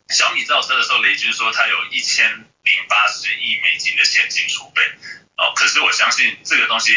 [0.09, 2.29] 小米造车的时候，雷军说他有一千
[2.63, 4.81] 零八十亿美金的现金储备
[5.37, 5.53] 哦。
[5.55, 6.93] 可是我相信这个东西，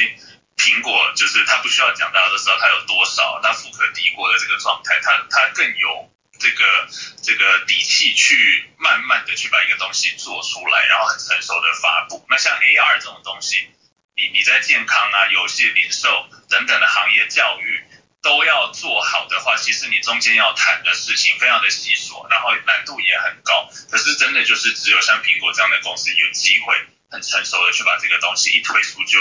[0.57, 6.88] 苹果就是他不需要讲，大家都知道他有多少，他富可敌国的这个状态，他他更有这个
[7.22, 12.26] 这个底气去慢慢的去把一个东西做出来，然后很成熟的发布。
[12.28, 13.70] 那像 AR 这种东西，
[14.14, 17.82] 你你在健康啊、游戏、零售等等的行业、教育。
[18.27, 23.70] 都要做好的话，其实你中间要谈的事情非常的细琐，然后难度也很高。
[23.89, 26.74] 可是真的就是只有像苹果这样的公司有机会
[27.09, 29.20] 很成熟的去把这个东西一推出就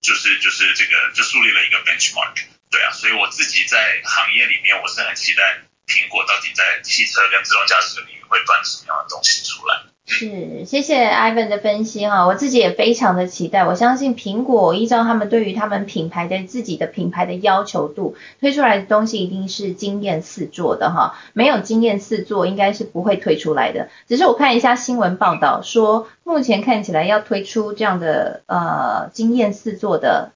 [0.00, 2.32] 就是就是这个就树立了一个 benchmark。
[2.70, 9.82] 对啊，所以我自己在行业里面我是很期待苹果到底在汽车跟自动驾驶领域会端什么样的东西出来。
[10.08, 13.66] 是，谢谢 Ivan 的分析哈，我自己也非常的期待。
[13.66, 21.18] 我相信苹果依照他们对于他们品牌的自己的品牌的要求度，推出来的东西一定是惊艳四座的哈。
[21.32, 23.88] 没有惊艳四座，应该是不会推出来的。
[24.06, 30.30] 只是我看一下新闻报道说，目前看起来要推出这样的呃惊艳四座的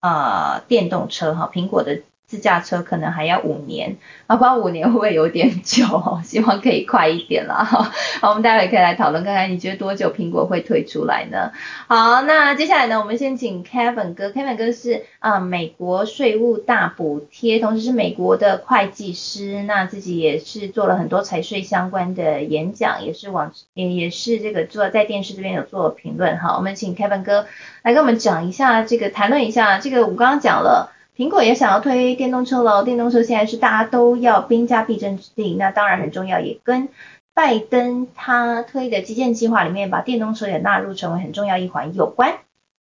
[0.00, 2.02] 呃电动车哈，苹果的。
[2.28, 5.86] 自驾车可能还要五年，啊，不知道五年会不会有点久？
[6.22, 7.64] 希望可以快一点啦。
[8.20, 11.52] 好，我们待会可以来讨论看看，你觉得多久苹果会推出来呢？
[11.86, 26.36] 好，那接下来呢，我们先请 Kevin 哥，Kevin 哥是啊美国税务大补贴，同时是美国的会计师，那自己也是做了很多财税相关的演讲，也是往也也是这个做在电视这边有做评论。
[26.38, 27.46] 好，我们请 Kevin 哥
[27.82, 30.92] 来跟我们讲一下这个，谈论一下这个，我刚刚讲了。
[31.18, 36.90] 苹果也想要推电动车了，电动车现在是大家都要兵家必争之地，那当然很重要，也跟
[37.34, 42.34] 拜登他推的基建计划里面把电动车也纳入成为很重要一环有关。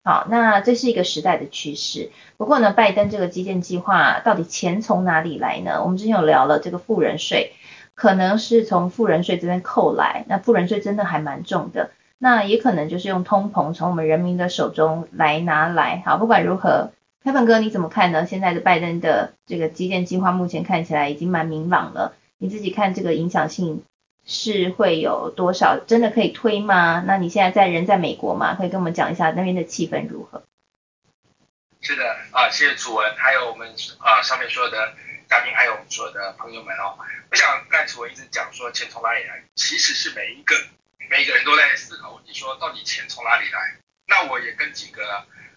[0.05, 2.11] 好，那这是一个时代的趋势。
[2.37, 5.83] 不过呢，拜登这个基建计划到底钱从哪里来呢？
[5.83, 7.53] 我们之前有聊了这个富人税，
[7.95, 16.03] 可能是从富人税这边扣来，那富人税真的还蛮重的，那也可能就是用通膨从我们人民的手中来拿来。
[16.05, 16.91] 好，不管如何。
[17.27, 18.25] 开本哥，你怎么看呢？
[18.25, 23.83] 现在的拜登的这个基建计划目前看起来已经蛮明朗了，你自己看这个影响性
[24.25, 25.77] 是会有多少？
[25.77, 27.03] 真的可以推吗？
[27.05, 30.45] 那你现在在人在美国吗，可以跟我们讲一下那边的气氛如何？
[31.81, 34.95] 是的啊，谢谢楚文，还有我们啊上面所有的
[35.29, 36.95] 嘉宾，还有我们所有的朋友们哦。
[37.29, 40.55] 我想刚才楚文一直讲说钱从哪里来，其实是每一个
[41.11, 43.79] 每一个人都在思考问题，说到底钱从哪里来？
[44.07, 45.03] 那我也跟几个。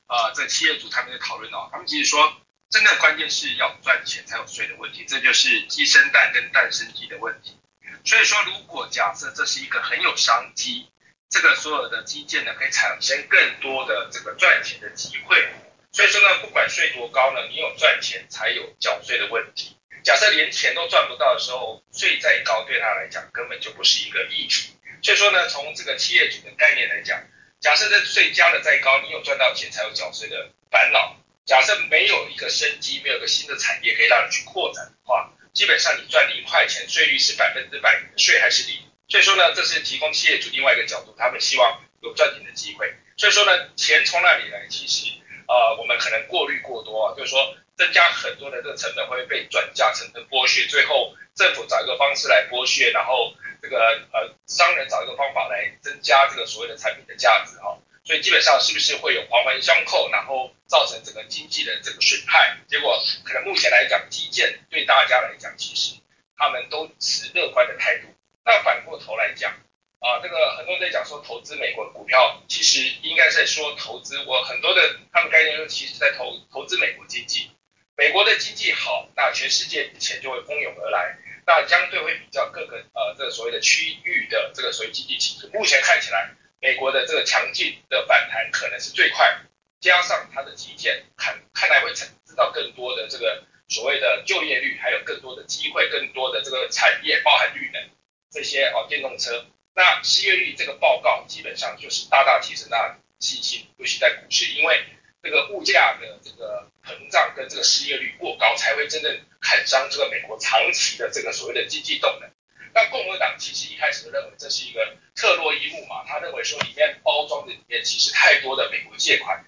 [0.10, 2.36] 呃，这企业主他们在讨论哦，他们其实说，
[2.72, 7.56] 真的关键是要赚钱才有税的问题，这就是鸡生蛋跟蛋生鸡的问题。
[8.04, 10.90] 所以说，如果假设这是一个很有商机，
[11.30, 15.48] 这个所有的基建呢，可以产生更多的这个赚钱的机会。
[15.92, 19.78] 所以说呢，不管税多高呢，你有赚钱才有缴税的问题。
[20.04, 24.74] 假设连钱都赚不到的时候，税再高对他来讲根本就不是一个议题。
[25.04, 27.22] 所以说呢，从这个企业主的概念来讲。
[27.60, 31.16] 假设这税加的再高，你有赚到钱才有缴税的烦恼。
[31.46, 38.80] 假设没有一个生机，没有个新的产业可以让你去扩展的话，基本上你赚零块钱，税率是百分之百，税还是零。
[39.08, 42.94] 所以说呢，这是提供企业主另外一个角度，他们希望有赚钱的机会。
[43.18, 44.68] 所以说呢，钱从哪里来？
[44.70, 45.12] 其实
[45.48, 53.34] 呃，我们可能过滤过多，就是说增加很多的这个成本会被转嫁成的剥削，最后政府找一个方式来剥削，然后。
[53.62, 53.78] 这个
[54.14, 62.56] 呃，商人找一个方法来增加这个所谓的产品的价值哈，所以基本上是不是会有环环相扣，然后造成整个经济的这个损害？
[62.70, 66.00] 结果可能目前来讲，基建对大家来讲，其实
[66.38, 68.08] 他们都持乐观的态度。
[68.46, 69.52] 那反过头来讲
[70.00, 77.52] 啊，这个很多人在讲说投资美国股票，其实应该在说投资我很多的他们概念说，其实在投投资美国经济，
[78.00, 81.18] 美国的经济好，那全世界钱就会蜂拥而来。
[81.46, 86.32] 那相对会比较各个呃这个所谓的区域的这个所谓经济体制，目前看起来
[86.62, 89.42] 美国的这个强劲的反弹可能是最快，
[89.82, 97.84] 加上它的基建看看来会产制造更多的这个所谓的就业率，还有更多的机会，更多的这个产业包含绿能
[98.32, 99.46] 这些哦电动车，
[99.76, 104.86] 那失业率这个报告基本上就是大大提升那信心，尤其在股市，因为。
[105.22, 112.30] 这个物价的这个膨胀跟这个失业率过高，才会真正砍伤这个美国长期的这个所谓的经济动能。
[112.74, 119.44] 那共和党其实一开始认为这是一个特洛伊木马，他认为说里面包装的里面其实太多的美国借款，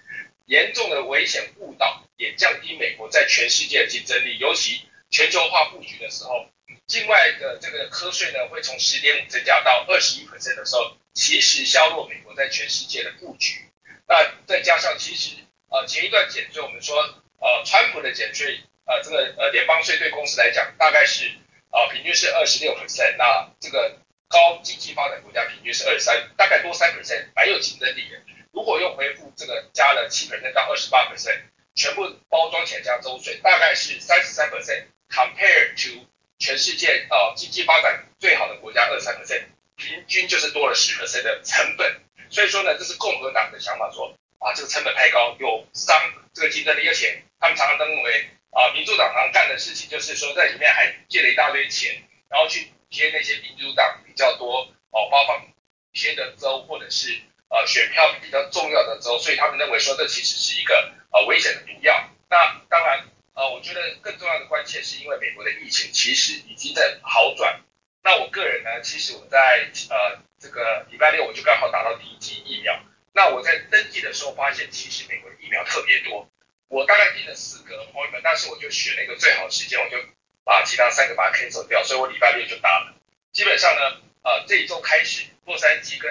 [0.46, 4.36] 严重的危险误导，也降低美国在全世界的竞争力。
[4.38, 6.46] 尤其全球化布局的时候，
[6.86, 13.64] 境外的这个科税呢会从十点五增加到二十一 percent 的时候，其实削弱美国在全世界的布局。
[14.06, 15.36] 那再加上其实。
[15.72, 16.94] 呃，前一段减税，我们说，
[17.40, 21.24] 呃，川普的减税，呃，这个呃联邦税对公司来讲，大概是
[21.70, 23.96] 呃平均是二十六 percent，那这个
[24.28, 28.20] 高经济发展国家平均是二十三，大概多三 percent，蛮有竞争力的。
[28.52, 31.40] 如果用回复这个加了七 percent 到二十八 percent，
[31.74, 36.06] 全部包装起来加周税，大概是三十三 percent，compared to
[36.38, 39.44] 全世界呃经济发展最好的国家二十三 percent，
[39.76, 41.98] 平均就是多了十 percent 的成本。
[42.28, 44.14] 所以说呢，这是共和党的想法说。
[44.42, 45.96] 啊，这个成本太高，有伤
[46.34, 55.46] 这个竞争力，而且他们常常都认为啊，民主党常干的事情就是说在里面还借了一大堆钱，然后去贴那些民主党比较多哦发放
[55.92, 57.16] 贴的州或者是
[57.50, 62.10] 呃选票比较重要的州，所以他们认为说这其实是一个呃危险的毒药。
[62.28, 67.60] 那当然呃，我觉得更重要的关键是因为美国的疫情其实已经在好转。
[68.02, 72.78] 那我个人呢，其实我在呃这个礼拜六我就刚好打到第一剂疫苗。
[73.12, 76.28] 那我在登记的时候发现，其实美国的疫苗特别多。
[76.68, 79.98] 我大概订了四个朋友们，但是我就选了一个最好的时间，我就
[80.42, 82.94] 把其他三个把它 cancel 掉，所以我礼拜六就打了。
[83.32, 86.10] 基本上呢，呃，这一周开始，洛杉矶跟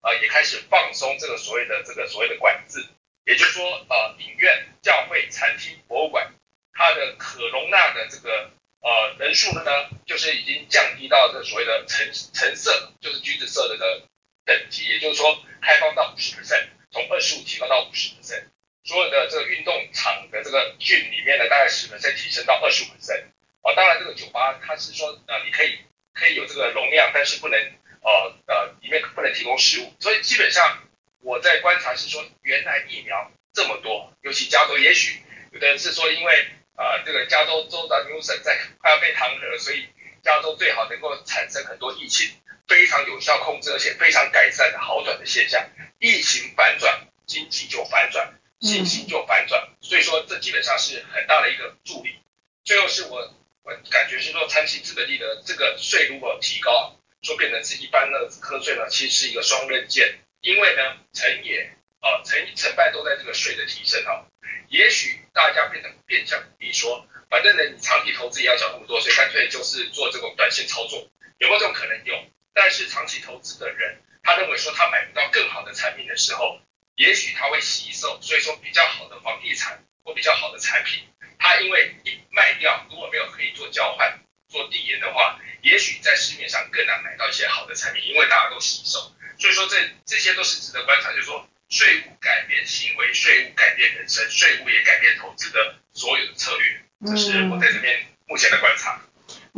[0.00, 2.86] 呃也开始放松这个所谓的这个所谓的管制，
[3.24, 6.32] 也就是说，呃，影院、教会、餐厅、博物馆，
[6.72, 9.70] 它的可容纳的这个呃人数呢，
[10.06, 14.02] 就是已经降低到这所谓的橙橙色，就是橘子色的的
[14.48, 18.44] 等级，也就是说开放到五十 percent，从二十五提高到五十 percent。
[18.82, 23.24] 所有的这个运动场的这个菌里面呢，大概十 percent 提升到二十五 percent，。
[23.60, 25.76] 哦，当然这个酒吧它是说呃你可以
[26.14, 27.60] 可以有这个容量，但是不能
[28.00, 29.92] 呃呃里面不能提供食物。
[30.00, 30.78] 所以基本上
[31.20, 35.20] 我在观察是说，原来疫苗这么多，尤其加州，也许
[35.52, 39.86] 有的人是说因为呃这个加州州长 Newsom 在快要被弹劾，所以
[40.22, 42.30] 加州最好能够产生很多疫情
[42.68, 45.68] 非常有效控制，而且非常改善的好转的现象。
[45.98, 48.34] 疫情反转，经济就反转。
[48.60, 52.18] 信心就反转，所以说这基本上是很大的一个助力。
[52.64, 60.18] 最后是我我感觉是说，参期资本利得这个税如果提高，说变成是一般的课税呢，其实是一个双刃剑。
[60.40, 64.26] 因为呢，成也啊成成败都在这个税的提升啊。
[64.70, 71.08] 也许大家变成变相鼓励说，反正呢你长期投资也要缴那么多税，干脆就是做这种短线操作，
[71.38, 71.96] 有没有这种可能？
[72.04, 72.14] 有。
[72.58, 76.60] 但是长期投资的人，他认为说他买不到更好的产品的时候。
[76.98, 81.04] 也许他会吸收，所以说比较好的房地产或比较好的产品，
[81.38, 88.98] 他因为一卖掉，如果没有可以做交换、做递延的话，也许在市面上更难买到一些好的产品，因为大家都吸收。
[89.38, 99.00] 所以说这这些都是值得观察，就是说税务改变行为，税务改变人生，税务也改变投资的所有的策略，这是我在这边目前的观察。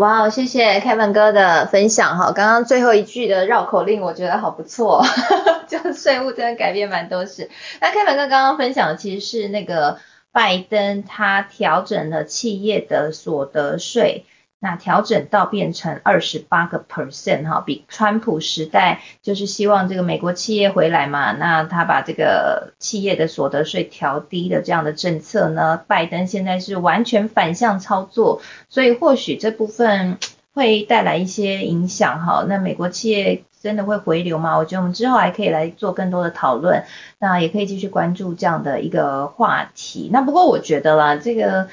[0.00, 5.04] 哇哦，谢谢 Kevin 哥的分享哈，刚刚最后一句的绕口令我觉得好不错，
[5.68, 7.50] 就税务真的改变蛮多事。
[7.82, 9.98] 那 Kevin 哥刚刚分享的其实是那个
[10.32, 14.24] 拜登他调整了企业的所得税。
[14.62, 30.18] 那调整到变成二十八个 percent 哈，比川普时代就是希望这个美国企业回来嘛，那他把这个企业的所得税调低的这样的政策呢，拜登现在是完全反向操作，所以或许这部分
[30.52, 32.44] 会带来一些影响哈。
[32.46, 34.58] 那美国企业真的会回流吗？
[34.58, 36.84] 我觉得我们之后还可以来做更多的讨论，
[37.18, 40.10] 那也可以继续关注这样的一个话题。
[40.12, 41.68] 那不过我觉得啦，这个。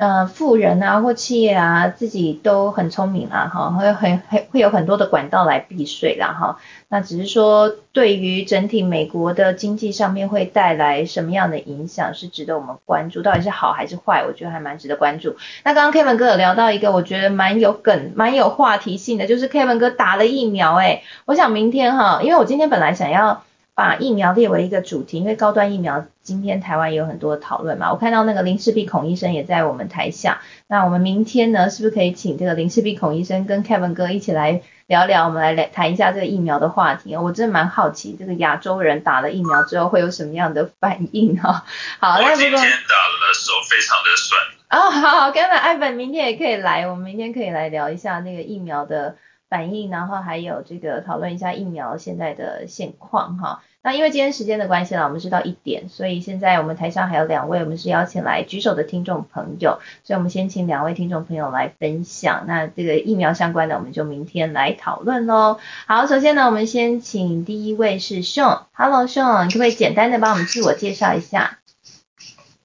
[0.00, 6.56] 呃，富人啊或企业啊，自己都很聪明啦，哈，会很很会有很多的管道来避税啦，哈。
[6.88, 13.20] 那只是说，对于整体美国的经济上面会带来什么样的影响，是值得我们关注。
[13.20, 14.24] 到底是好还是坏？
[14.26, 15.36] 我觉得还蛮值得关注。
[15.64, 23.42] 那刚刚 Kevin 哥有聊到一个，我觉得蛮有梗、蛮有话题性的，就是 Kevin 哥打了疫苗，哎，我想明天哈，因为我今天本来想要。
[23.80, 27.90] 把疫苗列为一个主题，因为高端疫苗今天台湾也有很多讨论嘛。
[27.90, 41.64] 我看到那个林世璧孔医生也在我们台下，那我们明天呢，是不是可以请这个林世璧孔医生跟 Kevin 哥一起来聊聊，我们来来谈一下这个疫苗的话题我真的蛮好奇，这个亚洲人打了疫苗之后会有什么样的反应哈。
[42.00, 44.40] 好，我今天打了手非常的酸。
[44.68, 49.16] 哦，好好，跟着艾粉明天也可以来，我们明天可以来聊一下那个疫苗的
[49.48, 53.62] 反应，然后还有这个讨论一下疫苗现在的现况哈。
[53.82, 62.44] 那因为今天时间的关系呢，我们是到一点，所以现在我们台上还有两位，我们是邀请来举手的听众朋友，所以我们先请两位听众朋友来分享。
[62.46, 65.58] 那这个疫苗相关的，我们就明天来讨论喽。
[65.86, 71.58] 好，首先呢，我们先请第一位是 Sean，Hello Sean，可不可以简单的帮我们自我介绍一下？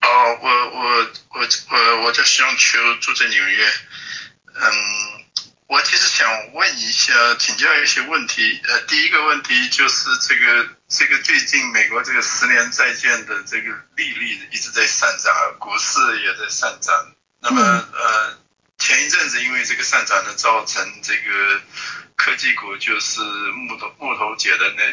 [0.02, 0.08] 哦，
[0.42, 0.82] 我我
[1.34, 3.66] 我我我叫 Sean 邱，住在纽约，
[4.56, 5.26] 嗯。
[5.68, 8.62] 我其实想问一下，请教一些问题。
[8.68, 16.94] 呃，第一个问题就是这个这个最近美国这个十年债券的这个利率一直在上涨，股市也在上涨。
[17.42, 18.38] 那么呃，
[18.78, 21.62] 前一阵子因为这个上涨呢，造成这个
[22.16, 24.84] 科技股就是木头木头姐的那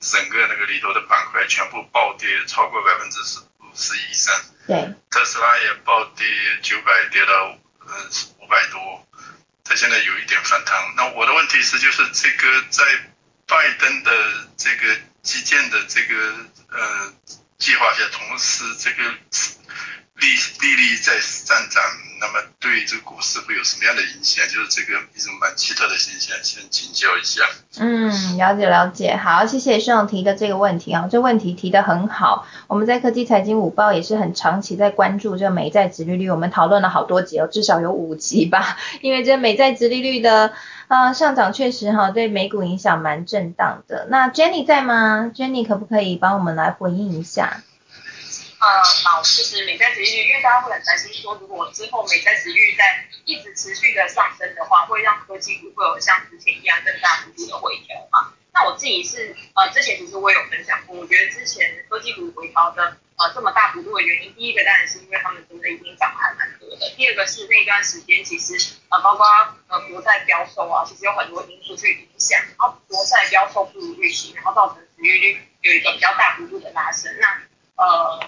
[0.00, 4.34] 整个那个里头的板块全部暴跌超过百分之十五十以上。
[4.66, 4.94] 对。
[5.10, 6.26] 特斯拉也暴跌
[6.62, 7.94] 九百，跌到呃
[8.38, 9.06] 五百多。
[9.64, 12.84] 它现在有一点反弹，那我的问题是，就是这个在
[13.46, 16.14] 拜登的这个基建的这个
[16.70, 17.12] 呃
[17.58, 18.96] 计划下，同时这个
[20.20, 21.82] 利利率在上涨，
[22.20, 24.44] 那么对这个股市会有什么样的影响？
[24.48, 27.42] 就是这个一种蛮奇特的现象，先请教一下。
[27.78, 32.48] 嗯，了解了解，好，谢谢盛提的这个问题啊，这问题提得很好。
[32.66, 38.76] 我们在科技财经午报也是很长期在关注这美债殖利率，我们讨论了好多集哦，至少有五集吧。
[39.00, 40.52] 因为这美债殖利率的
[40.88, 44.06] 啊上涨确实哈对美股影响蛮震荡的。
[44.10, 47.62] 那 Jenny 在吗？Jenny 可不可以帮我们来回应一下？
[48.60, 48.66] 呃，
[49.04, 58.32] 好，其实美债值率，因为大家会很担心说，如果之后美债值率在一直持续的上升的话，会让科技股会有像之前一样更大幅度的回调嘛？
[58.52, 69.26] 那我自己是呃，之前其实我有分享过，我觉得之前科技股回调的呃这么大幅度的原因，第一个当然是因为他们真的已经涨还蛮多的，第二个是那段时间其实呃包括
[69.68, 77.42] 呃国债标售啊，其实有很多因素去影响，然后国债标售不如预期，然后造成殖利率有一个比较大幅度的拉升，那
[77.76, 78.20] 呃。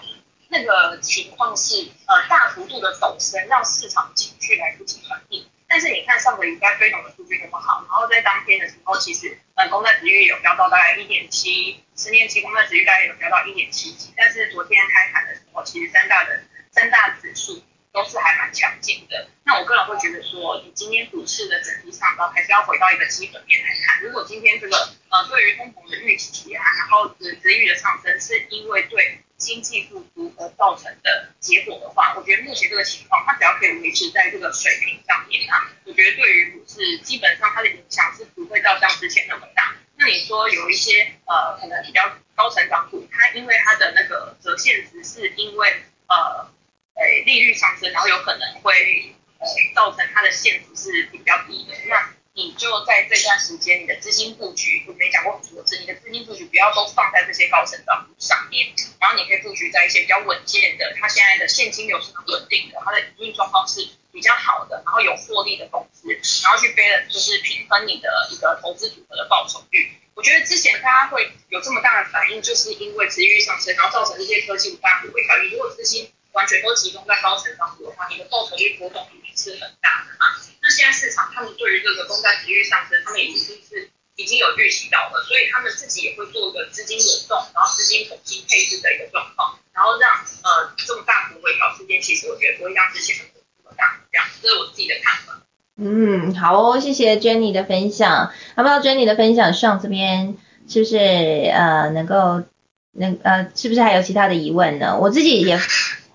[0.53, 5.47] 那个情况是，呃，大幅度的走升，让市场情绪来不及反应。
[5.65, 14.13] 但是你看上个礼拜非农的数据那么好，然后在当天的时候，其实，呃，公债值率有飙到大概一点七，十年期公债值率大概有飙到一点七几。
[14.15, 19.27] 但是昨天开盘的时候，其实三大的三大指数都是还蛮强劲的。
[19.43, 24.01] 那我个人会觉得说，你今天股市的整体上高，还是要回到一个基本面来看。
[24.01, 24.77] 如果今天这个，
[25.09, 39.75] 呃，对于通膨的预期啊，然后值值率的上升，是因为对经济复苏而造成的结果的话，我觉得目前这个情况，它只要可以维持在这个水平上面啊，我觉得对于股市基本上它的影响是不会到像之前那么大。
[39.97, 42.01] 那你说有一些呃可能比较
[42.35, 45.69] 高成长股，它因为它的那个折现值是因为
[46.07, 46.47] 呃
[46.93, 52.13] 呃利率上升，然后有可能会呃造成它的现值是比较低的，那。
[52.33, 66.07] 你就在这段时间，你的资金布局，我没讲过很多次，你的资金布局不要都放在这些高成长上面，然后你可以布局在一些比较稳健的，它现在的现金流是很稳定的，它的营运状况是比较好的，然后有获利的公司，
[66.43, 69.91] 然后去背了就是平衡你的一个投资组合的报酬率。
[70.13, 75.35] 我觉得之前大家会有这么大的反应，就是因为殖利率上升，然后造成这些科技股大幅回调。
[75.37, 80.31] 如果资金完全都集中在高成长股的话，你的报酬率波动一定是很大的嘛。
[80.61, 90.11] 那现在市场他们对于这个公债利率上升，他们已经是已经有预期到了，所以他们自己也会做一个资金流动，然后资金重新配置的一个状况，然后让
[90.43, 93.15] 呃这么大幅回调事件，其实我觉得不会像之前
[93.63, 95.41] 那么大，这样，这是我自己的看法。
[95.77, 98.31] 嗯，好哦，谢谢 Jenny 的分享。
[98.55, 102.43] 不知道 Jenny 的分享上这边是不是呃能够
[102.91, 104.97] 能呃是不是还有其他的疑问呢？
[104.99, 105.59] 我自己也。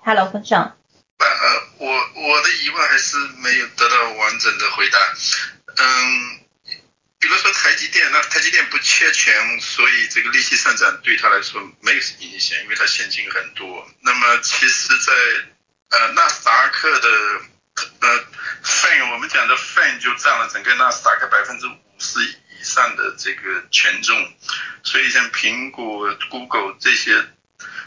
[0.07, 0.78] Hello，分享。
[1.18, 1.26] 呃，
[1.78, 4.98] 我我的疑问还是没有得到完整的回答。
[5.78, 6.40] 嗯，
[7.18, 13.84] 比如说台积电，那台积电不缺钱，所以这个利息上涨对他来说没有影响，因为他现金很多。
[14.00, 15.12] 那么其实，在
[15.98, 17.09] 呃纳斯达克的
[17.98, 18.24] 呃
[18.62, 24.32] 份，我们讲的份就占了整个纳斯达克百分之五十以上的这个权重，
[24.84, 27.12] 所以像苹果、Google 这些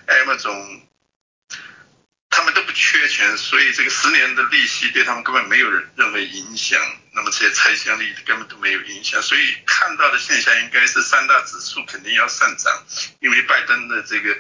[0.06, 0.82] ，Amazon。
[2.54, 6.80] 都不缺钱，所以这个十年的利息对他们根本没有任何影响。
[7.12, 12.86] 那么这些拆迁利根本都没有影响，所以看到的现象应该是三大指数肯定要上涨，
[13.20, 14.38] 因为拜登的这个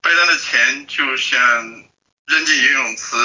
[0.00, 1.38] 拜登的钱就像
[2.26, 3.16] 扔进游泳池。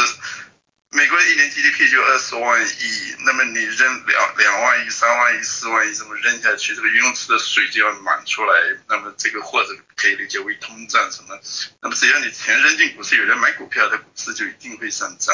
[0.94, 8.78] 美国一年 GDP 就二十万亿，那么你扔两两万亿、三万亿、四万亿这么扔下去，这个游泳池的水就要满出来。
[8.90, 11.40] 那么这个或者可以理解为通胀什么？
[11.82, 15.34] 那么只要你钱扔进股市，有人买股票，它股市就一定会上涨。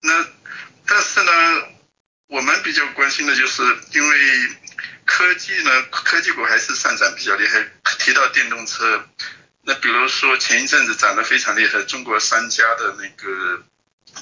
[0.00, 0.26] 那
[0.84, 1.32] 但是呢，
[2.26, 3.62] 我们比较关心的就是，
[3.92, 4.56] 因为
[5.04, 7.64] 科技呢，科技股还是上涨比较厉害。
[8.00, 9.08] 提到电动车，
[9.62, 13.62] 那比如说前一阵子涨得非常厉害，中国三家的那个。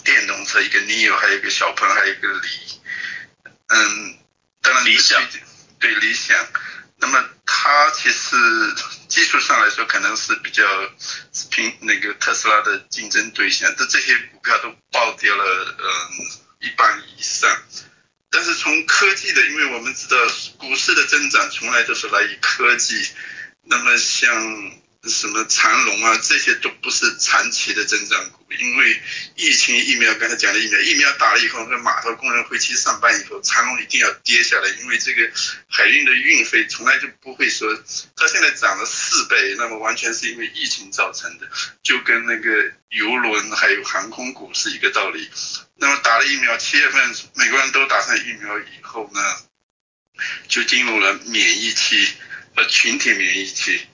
[0.05, 2.49] 电动车一个 Neo，还有一个小鹏，还有一个理，
[3.69, 4.19] 嗯，
[4.61, 5.23] 当然理想，
[5.79, 6.37] 对理想，
[6.97, 8.37] 那么它其实
[9.09, 10.65] 技术上来说可能是比较
[11.51, 16.27] 平那个特斯拉的竞争对象，这这些股票都暴跌了，嗯，
[16.61, 17.51] 一半以上。
[18.31, 20.17] 但是从科技的，因为我们知道
[20.59, 23.09] 股市的增长从来都是来于科技，
[23.63, 24.83] 那么像。
[25.09, 29.03] 什么长龙啊，这些都不是长期的增长股，因为
[29.35, 35.29] 疫情疫苗，刚才讲的疫苗，疫苗打了以后，那码头工人回去上班以后，长龙一定要跌下来，因为这个
[35.69, 37.77] 海运的运费从来就不会说，
[38.15, 41.51] 它现在涨了四倍，那么完全是因为疫情造成的，
[41.83, 45.29] 就跟那个游轮还有航空股是一个道理。
[45.75, 49.21] 那么打了疫苗，七月份美国人都打上疫苗以后呢，
[50.47, 52.09] 就进入了免疫期
[52.55, 53.85] 和群体免疫期。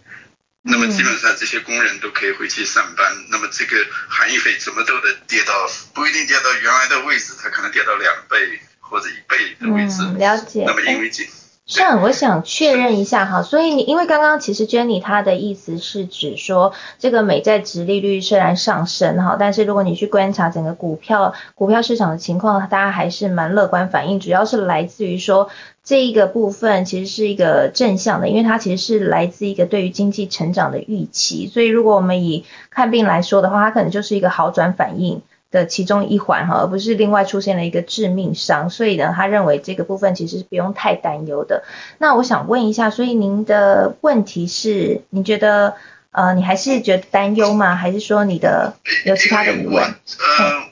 [0.63, 3.77] 那么基本上这些工人都可以回去上班，那么这个
[4.09, 9.97] 含义费怎么都得跌到，不一定跌到原来的位置，它可能跌到两倍或者一倍的位置。
[10.01, 10.65] 嗯，了解。
[10.67, 11.29] 那么因为这。
[11.71, 25.51] 是我想确认一下哈，所以你因为刚刚其实 Jenny 她的意思是指说，这个美债值利率虽然上升哈，但是如果你去观察整个股票股票市场的情况，大家还是蛮乐观反应，主要是来自于说
[25.85, 35.21] 这一个部分其实是一个正向的，因为它其实是来自一个对于经济成长的预期，所以如果我们以看病来说的话，它可能就是一个好转反应。
[35.51, 41.64] 的其中一环哈，而不是另外出现了一个致命伤，所以呢，他认为这个部分其实是不用太担忧的。
[41.99, 45.74] 那我想问一下，所以您的问题是，你觉得
[46.11, 47.74] 呃，你还是觉得担忧吗？
[47.74, 48.74] 还是说你的
[49.05, 49.94] 有其他的疑问？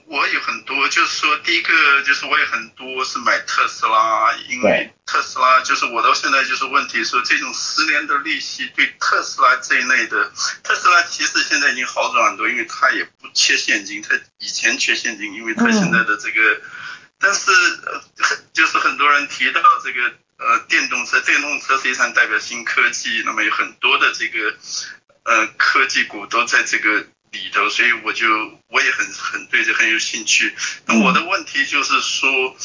[0.09, 10.31] 我有很多，就是说第一个就是我有很多是买特斯拉，因为特斯拉就是我到现在就是问题说这种十年的利息对特斯拉这一类的，
[10.63, 16.61] 特斯拉其实现在已经好转很多，因为它也不缺现金，它以前缺现金，因为它现在的这个，
[17.19, 18.01] 但是呃
[18.53, 24.55] 就是很多人提到这个呃电动车，电动车实际上代表新科技，那么有很多的这个
[25.25, 27.07] 呃科技股都在这个。
[27.37, 28.27] 里头，所以我就
[28.69, 30.55] 我也很很对这很有兴趣。
[30.87, 32.57] 那我的问题就是说，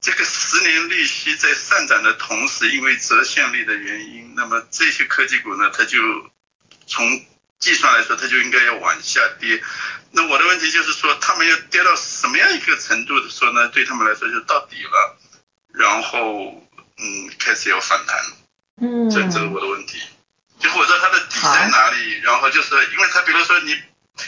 [0.00, 5.98] 这个十年利息在上涨的同时，因为折现率的原因，那么这些科技股呢，它就
[6.86, 7.24] 从
[7.58, 9.62] 计算来说，它就应该要往下跌。
[10.10, 15.18] 那我的问题就是说，他们要跌到什么样一个程度的时候呢，对他们来说就到底了，
[15.72, 16.68] 然后
[16.98, 18.18] 嗯开始要反弹。
[18.80, 20.02] 嗯，这这是我的问题。
[20.58, 23.80] 就是我知道它的底在哪里，然后就是因为它比如说你。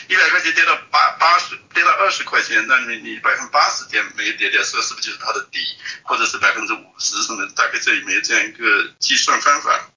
[0.09, 5.59] 一百块钱跌到八八十，跌到二十块钱，那你你百分之八十跌没跌掉，说是不是就是它的底，
[6.03, 7.47] 或者是百分之五十什么？
[7.55, 9.91] 大概这里面有这样一个计算方法。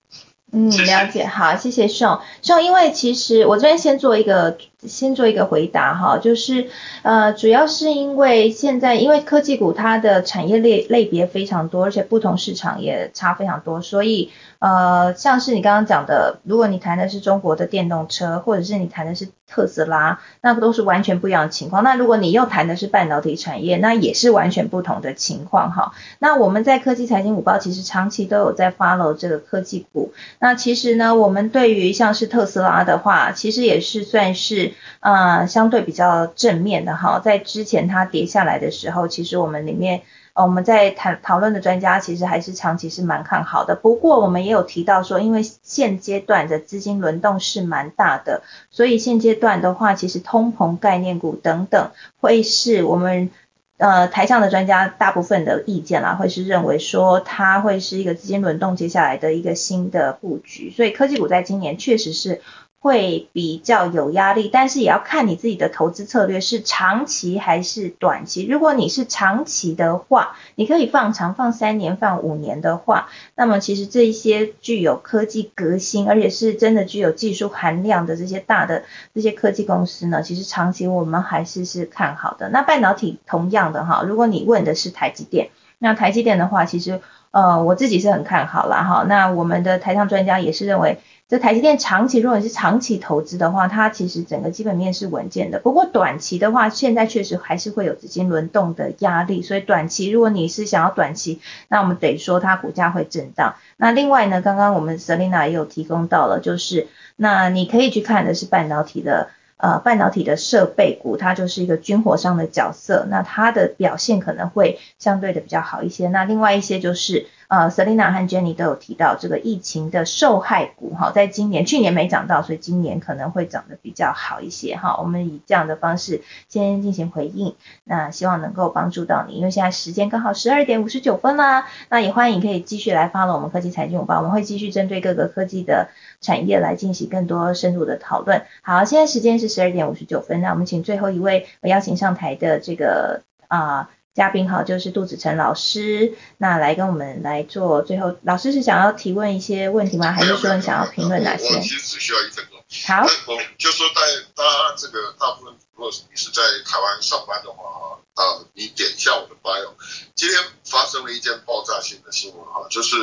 [0.51, 4.57] 嗯，了解，好，谢谢宋宋，因为其实我这边先做一个。
[4.87, 6.67] 先做一个回答哈，就是
[7.01, 21.83] 呃，主要是因为现在因为科技股它的产业类类别非常多，而且不同市场也差非常多，所以呃，像是你刚刚讲的，如果你谈的是中国的电动车，或者是你谈的是特斯拉，那都是完全不一样的情况。
[21.83, 25.93] 那如果你又谈的是半导体产业，那也是完全不同的情况哈。
[26.19, 30.11] 那我们在科技财经五报其实长期都有在 follow 这个科技股。
[30.39, 34.73] 那其实呢，我们对于像是特斯拉的话，其实也是算是。
[34.99, 40.01] 呃，相对比较正面的哈，在之前它跌下来的时候，其实我们里面
[40.33, 43.75] 呃我们在谈讨论的专家其实还是长期是蛮看好的。
[43.75, 53.29] 不过我们也有提到说，因为现阶段的资金轮动是蛮大的，所以现阶段的话，其实通膨概念股等等会是我们
[53.77, 60.71] 呃台上的专家大部分的意见啦，会是认为说它会是一个资金轮动接下来的一个新的布局。
[60.71, 62.41] 所以科技股在今年确实是。
[62.79, 68.45] 会比较有压力，但是也要看你自己的投资策略是长期还是短期。
[68.45, 82.49] 如果你是长期的话，你可以放长，放三年、放五年的话，那么其实这一些具有科技革新，而且是真的具有技术含量的这些大的这些科技公司呢，其实长期我们还是是看好的。
[82.49, 85.49] 那半导体同样的哈，如果你问的是台积电，
[85.79, 87.01] 那台积电的话，其实
[87.37, 89.05] 呃我自己是很看好了哈。
[89.07, 90.97] 那我们的台上专家也是认为。
[91.29, 95.59] 这台积电长期，如果你是长期投资的话，它其实整个基本面是稳健的。
[95.59, 103.55] 不过短期的话，现在确实还是会有资金轮动的压力，所以短期如果你是想要短期，那我们得说它股价会震荡。
[103.75, 109.27] 那另外呢，刚刚我们 Selina 也有提供到了，就是那你可以去看的是半导体的
[109.57, 116.07] 呃半导体的设备股，它就是一个军火商的角色，那它的表现可能会相对的比较好一些。
[116.07, 117.27] 那另外一些就是。
[117.47, 124.97] 呃，Selina 和 Jenny 都有提到这个疫情的受害股，哈，在今年去年没涨到，所以今年可能会涨得比较好一些，哈。
[124.97, 135.87] 我们以这样的方式先进行回应，那希望能够帮助到你，因为现在时间刚好十二点五十九分啦，那也欢迎可以继续来发了我们科技财经午报，我们会继续针对各个科技的
[136.19, 138.43] 产业来进行更多深入的讨论。
[138.61, 143.89] 好，现在时间是十二点五十九分，那我们请最后一位邀请上台的这个啊。
[144.17, 150.11] 嘉宾好，就是杜子成老师，那来跟我们来做最后，老师是想要提问一些问题吗？
[150.11, 151.55] 还是说你想要评论哪些？
[151.55, 152.57] 我其实只需要一分钟。
[152.87, 154.01] 好，我就说在
[154.33, 159.73] 大家这个大部分，如果你是在台湾上班的话啊，你点一下我的 bio，
[160.15, 162.95] 今天发生了一件爆炸性的新闻哈，就是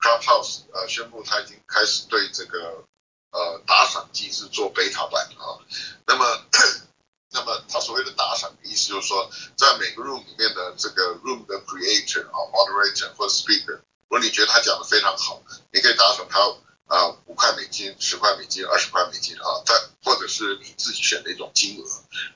[0.00, 2.58] Clubhouse 呃宣布他已经开始对这个
[3.32, 5.60] 呃打赏机制做 beta 版啊，
[6.06, 6.24] 那么。
[7.30, 16.40] 那么他所谓的打赏的意思就是说，在每个 room 里面的这个 room 的 creator 啊，moderator 或 speaker，如果你觉得他讲的非常好，你可以打赏他
[16.86, 21.84] 啊五块美金、十块美金、二十块美金啊，但或者是你自己选的一种金额，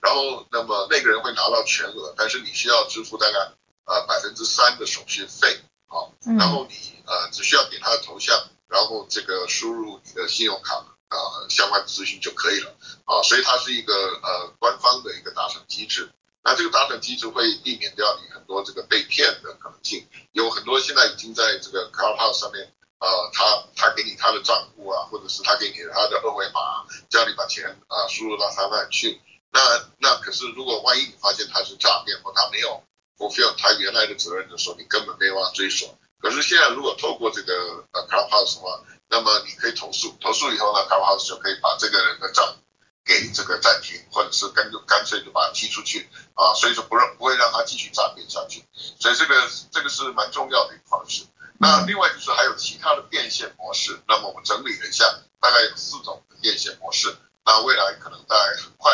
[0.02, 3.38] 然后那么那个人会拿到全额，但是你需要支付大概
[3.86, 8.38] 呃百分之三的手续费啊，然后你呃只需要点他的头像，
[8.68, 10.84] 然后这个输入你的信用卡
[11.16, 16.10] 啊相关资讯就可以了啊，所以它是一个呃官方的一个打赏机制。
[16.44, 29.20] 那这个打赏机制会避免掉你很多这个被骗的可能性，有很多现在已经在这个 Clubhouse 上面，呃，他他给你他的账户啊，或者是他给你他的二维码，叫你把钱啊输入到他那里去。
[29.52, 29.60] 那
[29.98, 32.82] 那可是如果万一你发现他是诈骗或他没有
[33.18, 35.96] fulfill 他原来的责任的时候，你根本没有办法追索。
[36.18, 38.82] 可是现在如果透过这个呃 Clubhouse 的话，
[39.12, 42.56] 那么你可以投诉，投诉以后呢，Clubhouse 就可以把这个人的账。
[43.04, 48.64] 给这个暂停，或者是干干脆就把他踢出去啊，所以说不让不会让他继续诈骗下去，
[49.00, 49.34] 所以这个
[49.72, 51.24] 这个是蛮重要的一个方式。
[51.58, 55.04] 那另外就是还有其他的变现模式，那么我们整理了一下，
[55.40, 57.12] 大概有四种变现模式。
[57.44, 58.92] 那未来可能在很快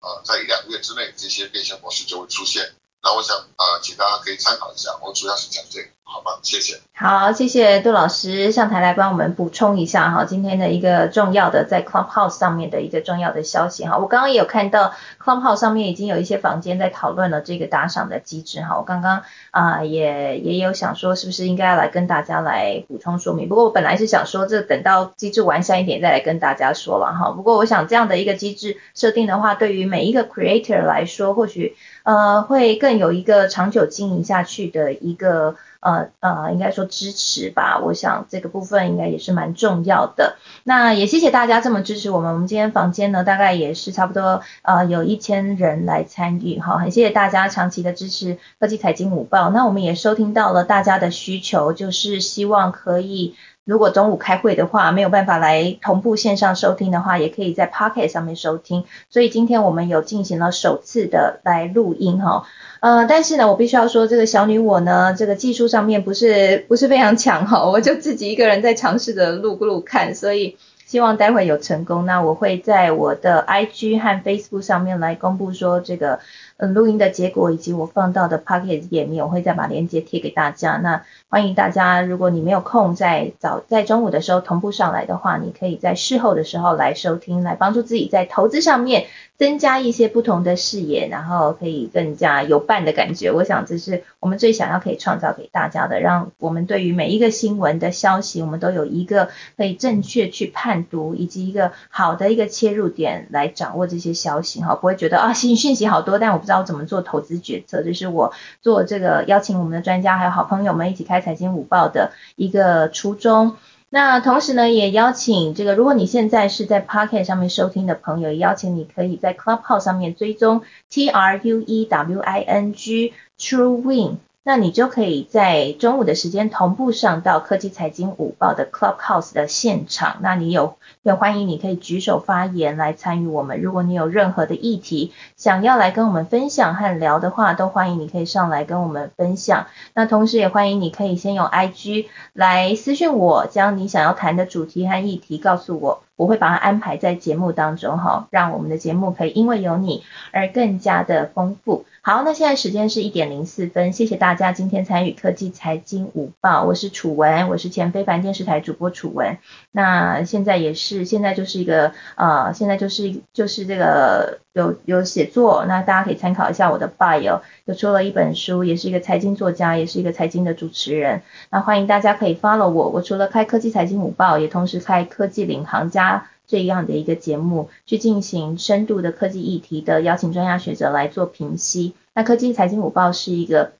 [0.00, 2.74] 啊，在一两个月之内，这些变现模式就会出现。
[3.02, 6.38] 那我想啊，请大家可以参考一下，我主要是讲这个，好吧？
[6.42, 6.76] 谢谢。
[6.94, 13.98] 好，谢谢杜老师上台来帮我们补充一下哈，今天的一个重要的在 Clubhouse 上面的一个重要的消息哈。
[13.98, 18.78] 我刚刚也有看到 Clubhouse 上面已经有一些房间在讨论了这个打赏的机制哈。
[18.78, 23.48] 我刚刚啊也也有想说，是不是应该来跟大家来补充说明？
[23.48, 27.32] 不过我本来是想说，这等到机制完善一点再来跟大家说了哈。
[27.32, 31.76] 不过我想这样的一个机制设定的话，对于每一个 Creator 来说，或许。
[32.06, 37.78] 呃，会更有一个长久经营下去的一个呃呃，应该说支持吧。
[37.78, 40.36] 我想这个部分应该也是蛮重要的。
[40.64, 42.32] 那也谢谢大家这么支持我们。
[42.32, 49.50] 我们今天房间呢，大概也是差不多呃有一千人来参与哈，很谢谢大家长期的支持科技财经午报。
[49.50, 53.36] 那我们也收听到了大家的需求，就是希望可以。
[53.66, 58.84] 如果中午开会的话，没有办法来同步线上收听的话，也可以在 Pocket 上面收听。
[59.10, 62.44] 所以今天我们有进行了首次的来录音哈，
[62.78, 70.56] 呃，但是呢，我必须要说，这个小女我呢，这个技术上面不是不是非常强哈，我就自己一个人在尝试着录录看，所以
[70.86, 72.06] 希望待会有成功。
[72.06, 76.20] 那我会在我的 IG 和 Facebook 上面来公布说这个。
[76.58, 80.76] 嗯，录音的结果以及我放到的 Pocket 页面，我会再把链接贴给大家。
[80.78, 89.06] 那欢迎大家，如果你没有空在早在中午的时候同步上来的话，你可以在事后的时候来收听，来帮助自己在投资上面。
[89.38, 93.30] 增加一些不同的视野，然后可以更加有伴的感觉。
[93.30, 99.28] 我想这是我们最想要可以创造给大家的，让我们对于每一个新闻的消息，我们都有一个
[99.58, 107.82] 可以正确去判读，以及一个好的一个切入点来掌握这些消息哈，不会觉得啊信讯息好多，但我知道怎么做投资决策。
[107.82, 108.32] 这是我
[108.62, 113.56] 做这个邀请我们的专家还有好朋友们一起开财经午报的一个初衷。
[113.88, 124.18] 那同时呢，也邀请这个，如果你现在是在 Pocket 上面收听的朋友，也邀请你可以在 Clubhouse 上面追踪 T R U E W I N G True Win。
[124.48, 130.18] 那你就可以在中午的时间同步上到科技财经午报的 Clubhouse 的现场。
[130.20, 133.60] 那你有也欢迎你可以举手发言来参与我们。
[133.60, 139.66] 如果你有任何的议题想要来跟我们分享和聊的话，都欢迎你可以上来跟我们分享。
[139.94, 146.05] 那同时也欢迎你可以先用 IG 来私讯我，将你想要谈的主题和议题告诉我。
[146.16, 150.02] 我会把它安排在节目当中哈，让我们的节目可以因为有你
[150.32, 151.84] 而更加的丰富。
[152.02, 159.38] 好，那现在时间是一点零四分，谢谢大家今天参与科技财经午报，我是楚文，我是前非凡电视台主播楚文。
[159.72, 171.20] 那现在也是，现在就是一个呃，现在就是就是这个有有写作，那大家可以参考一下我的 bio，有出了一本书，也是一个财经作家，也是一个财经的主持人。
[171.50, 176.28] 那欢迎大家可以 follow 我，我除了开科技财经午报，也同时开科技领航家。
[176.48, 181.94] 这样的一个节目，去进行深度的科技议题的邀请专家学者来做评析。
[182.14, 183.72] 那科技财经午报是一个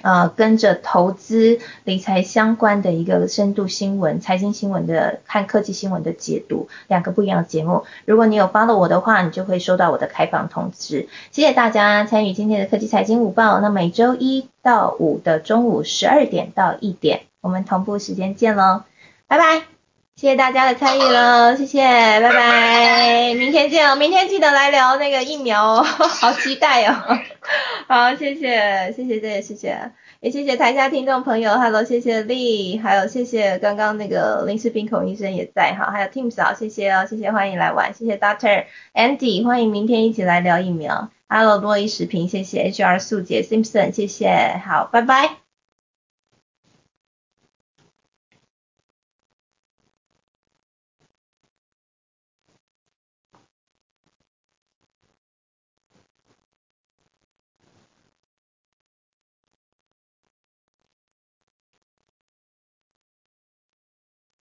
[0.00, 7.84] 呃跟着投资理财相关的一个深度新闻、财经新闻的看科技新闻的解读，两个不一样的节目。
[8.06, 11.08] 如果你有 follow 我的话，你就会收到我的开放通知。
[11.30, 13.60] 谢谢大家参与今天的科技财经午报。
[13.60, 18.82] 那每周一到五的中午十二点到一点，我们同步时间见喽，
[19.26, 19.71] 拜拜。
[20.14, 21.80] 谢谢大家的参与了，谢谢，
[22.20, 26.94] 拜拜，明天见哦，明天记得来聊那个疫苗哦， 好期待哦，
[27.88, 29.90] 好，谢谢，谢谢，谢谢，谢谢，
[30.20, 45.41] 也谢谢台下听众朋友，Hello，谢谢丽，还有谢谢刚刚那个林世斌孔医生也在哈，还有 Tim 嫂，谢谢哦，谢谢，欢迎来玩，谢谢 Doctor Andy，欢迎明天一起来聊疫苗，Hello，洛伊食品，谢谢 HR 素姐 Simpson，谢谢，好，拜拜。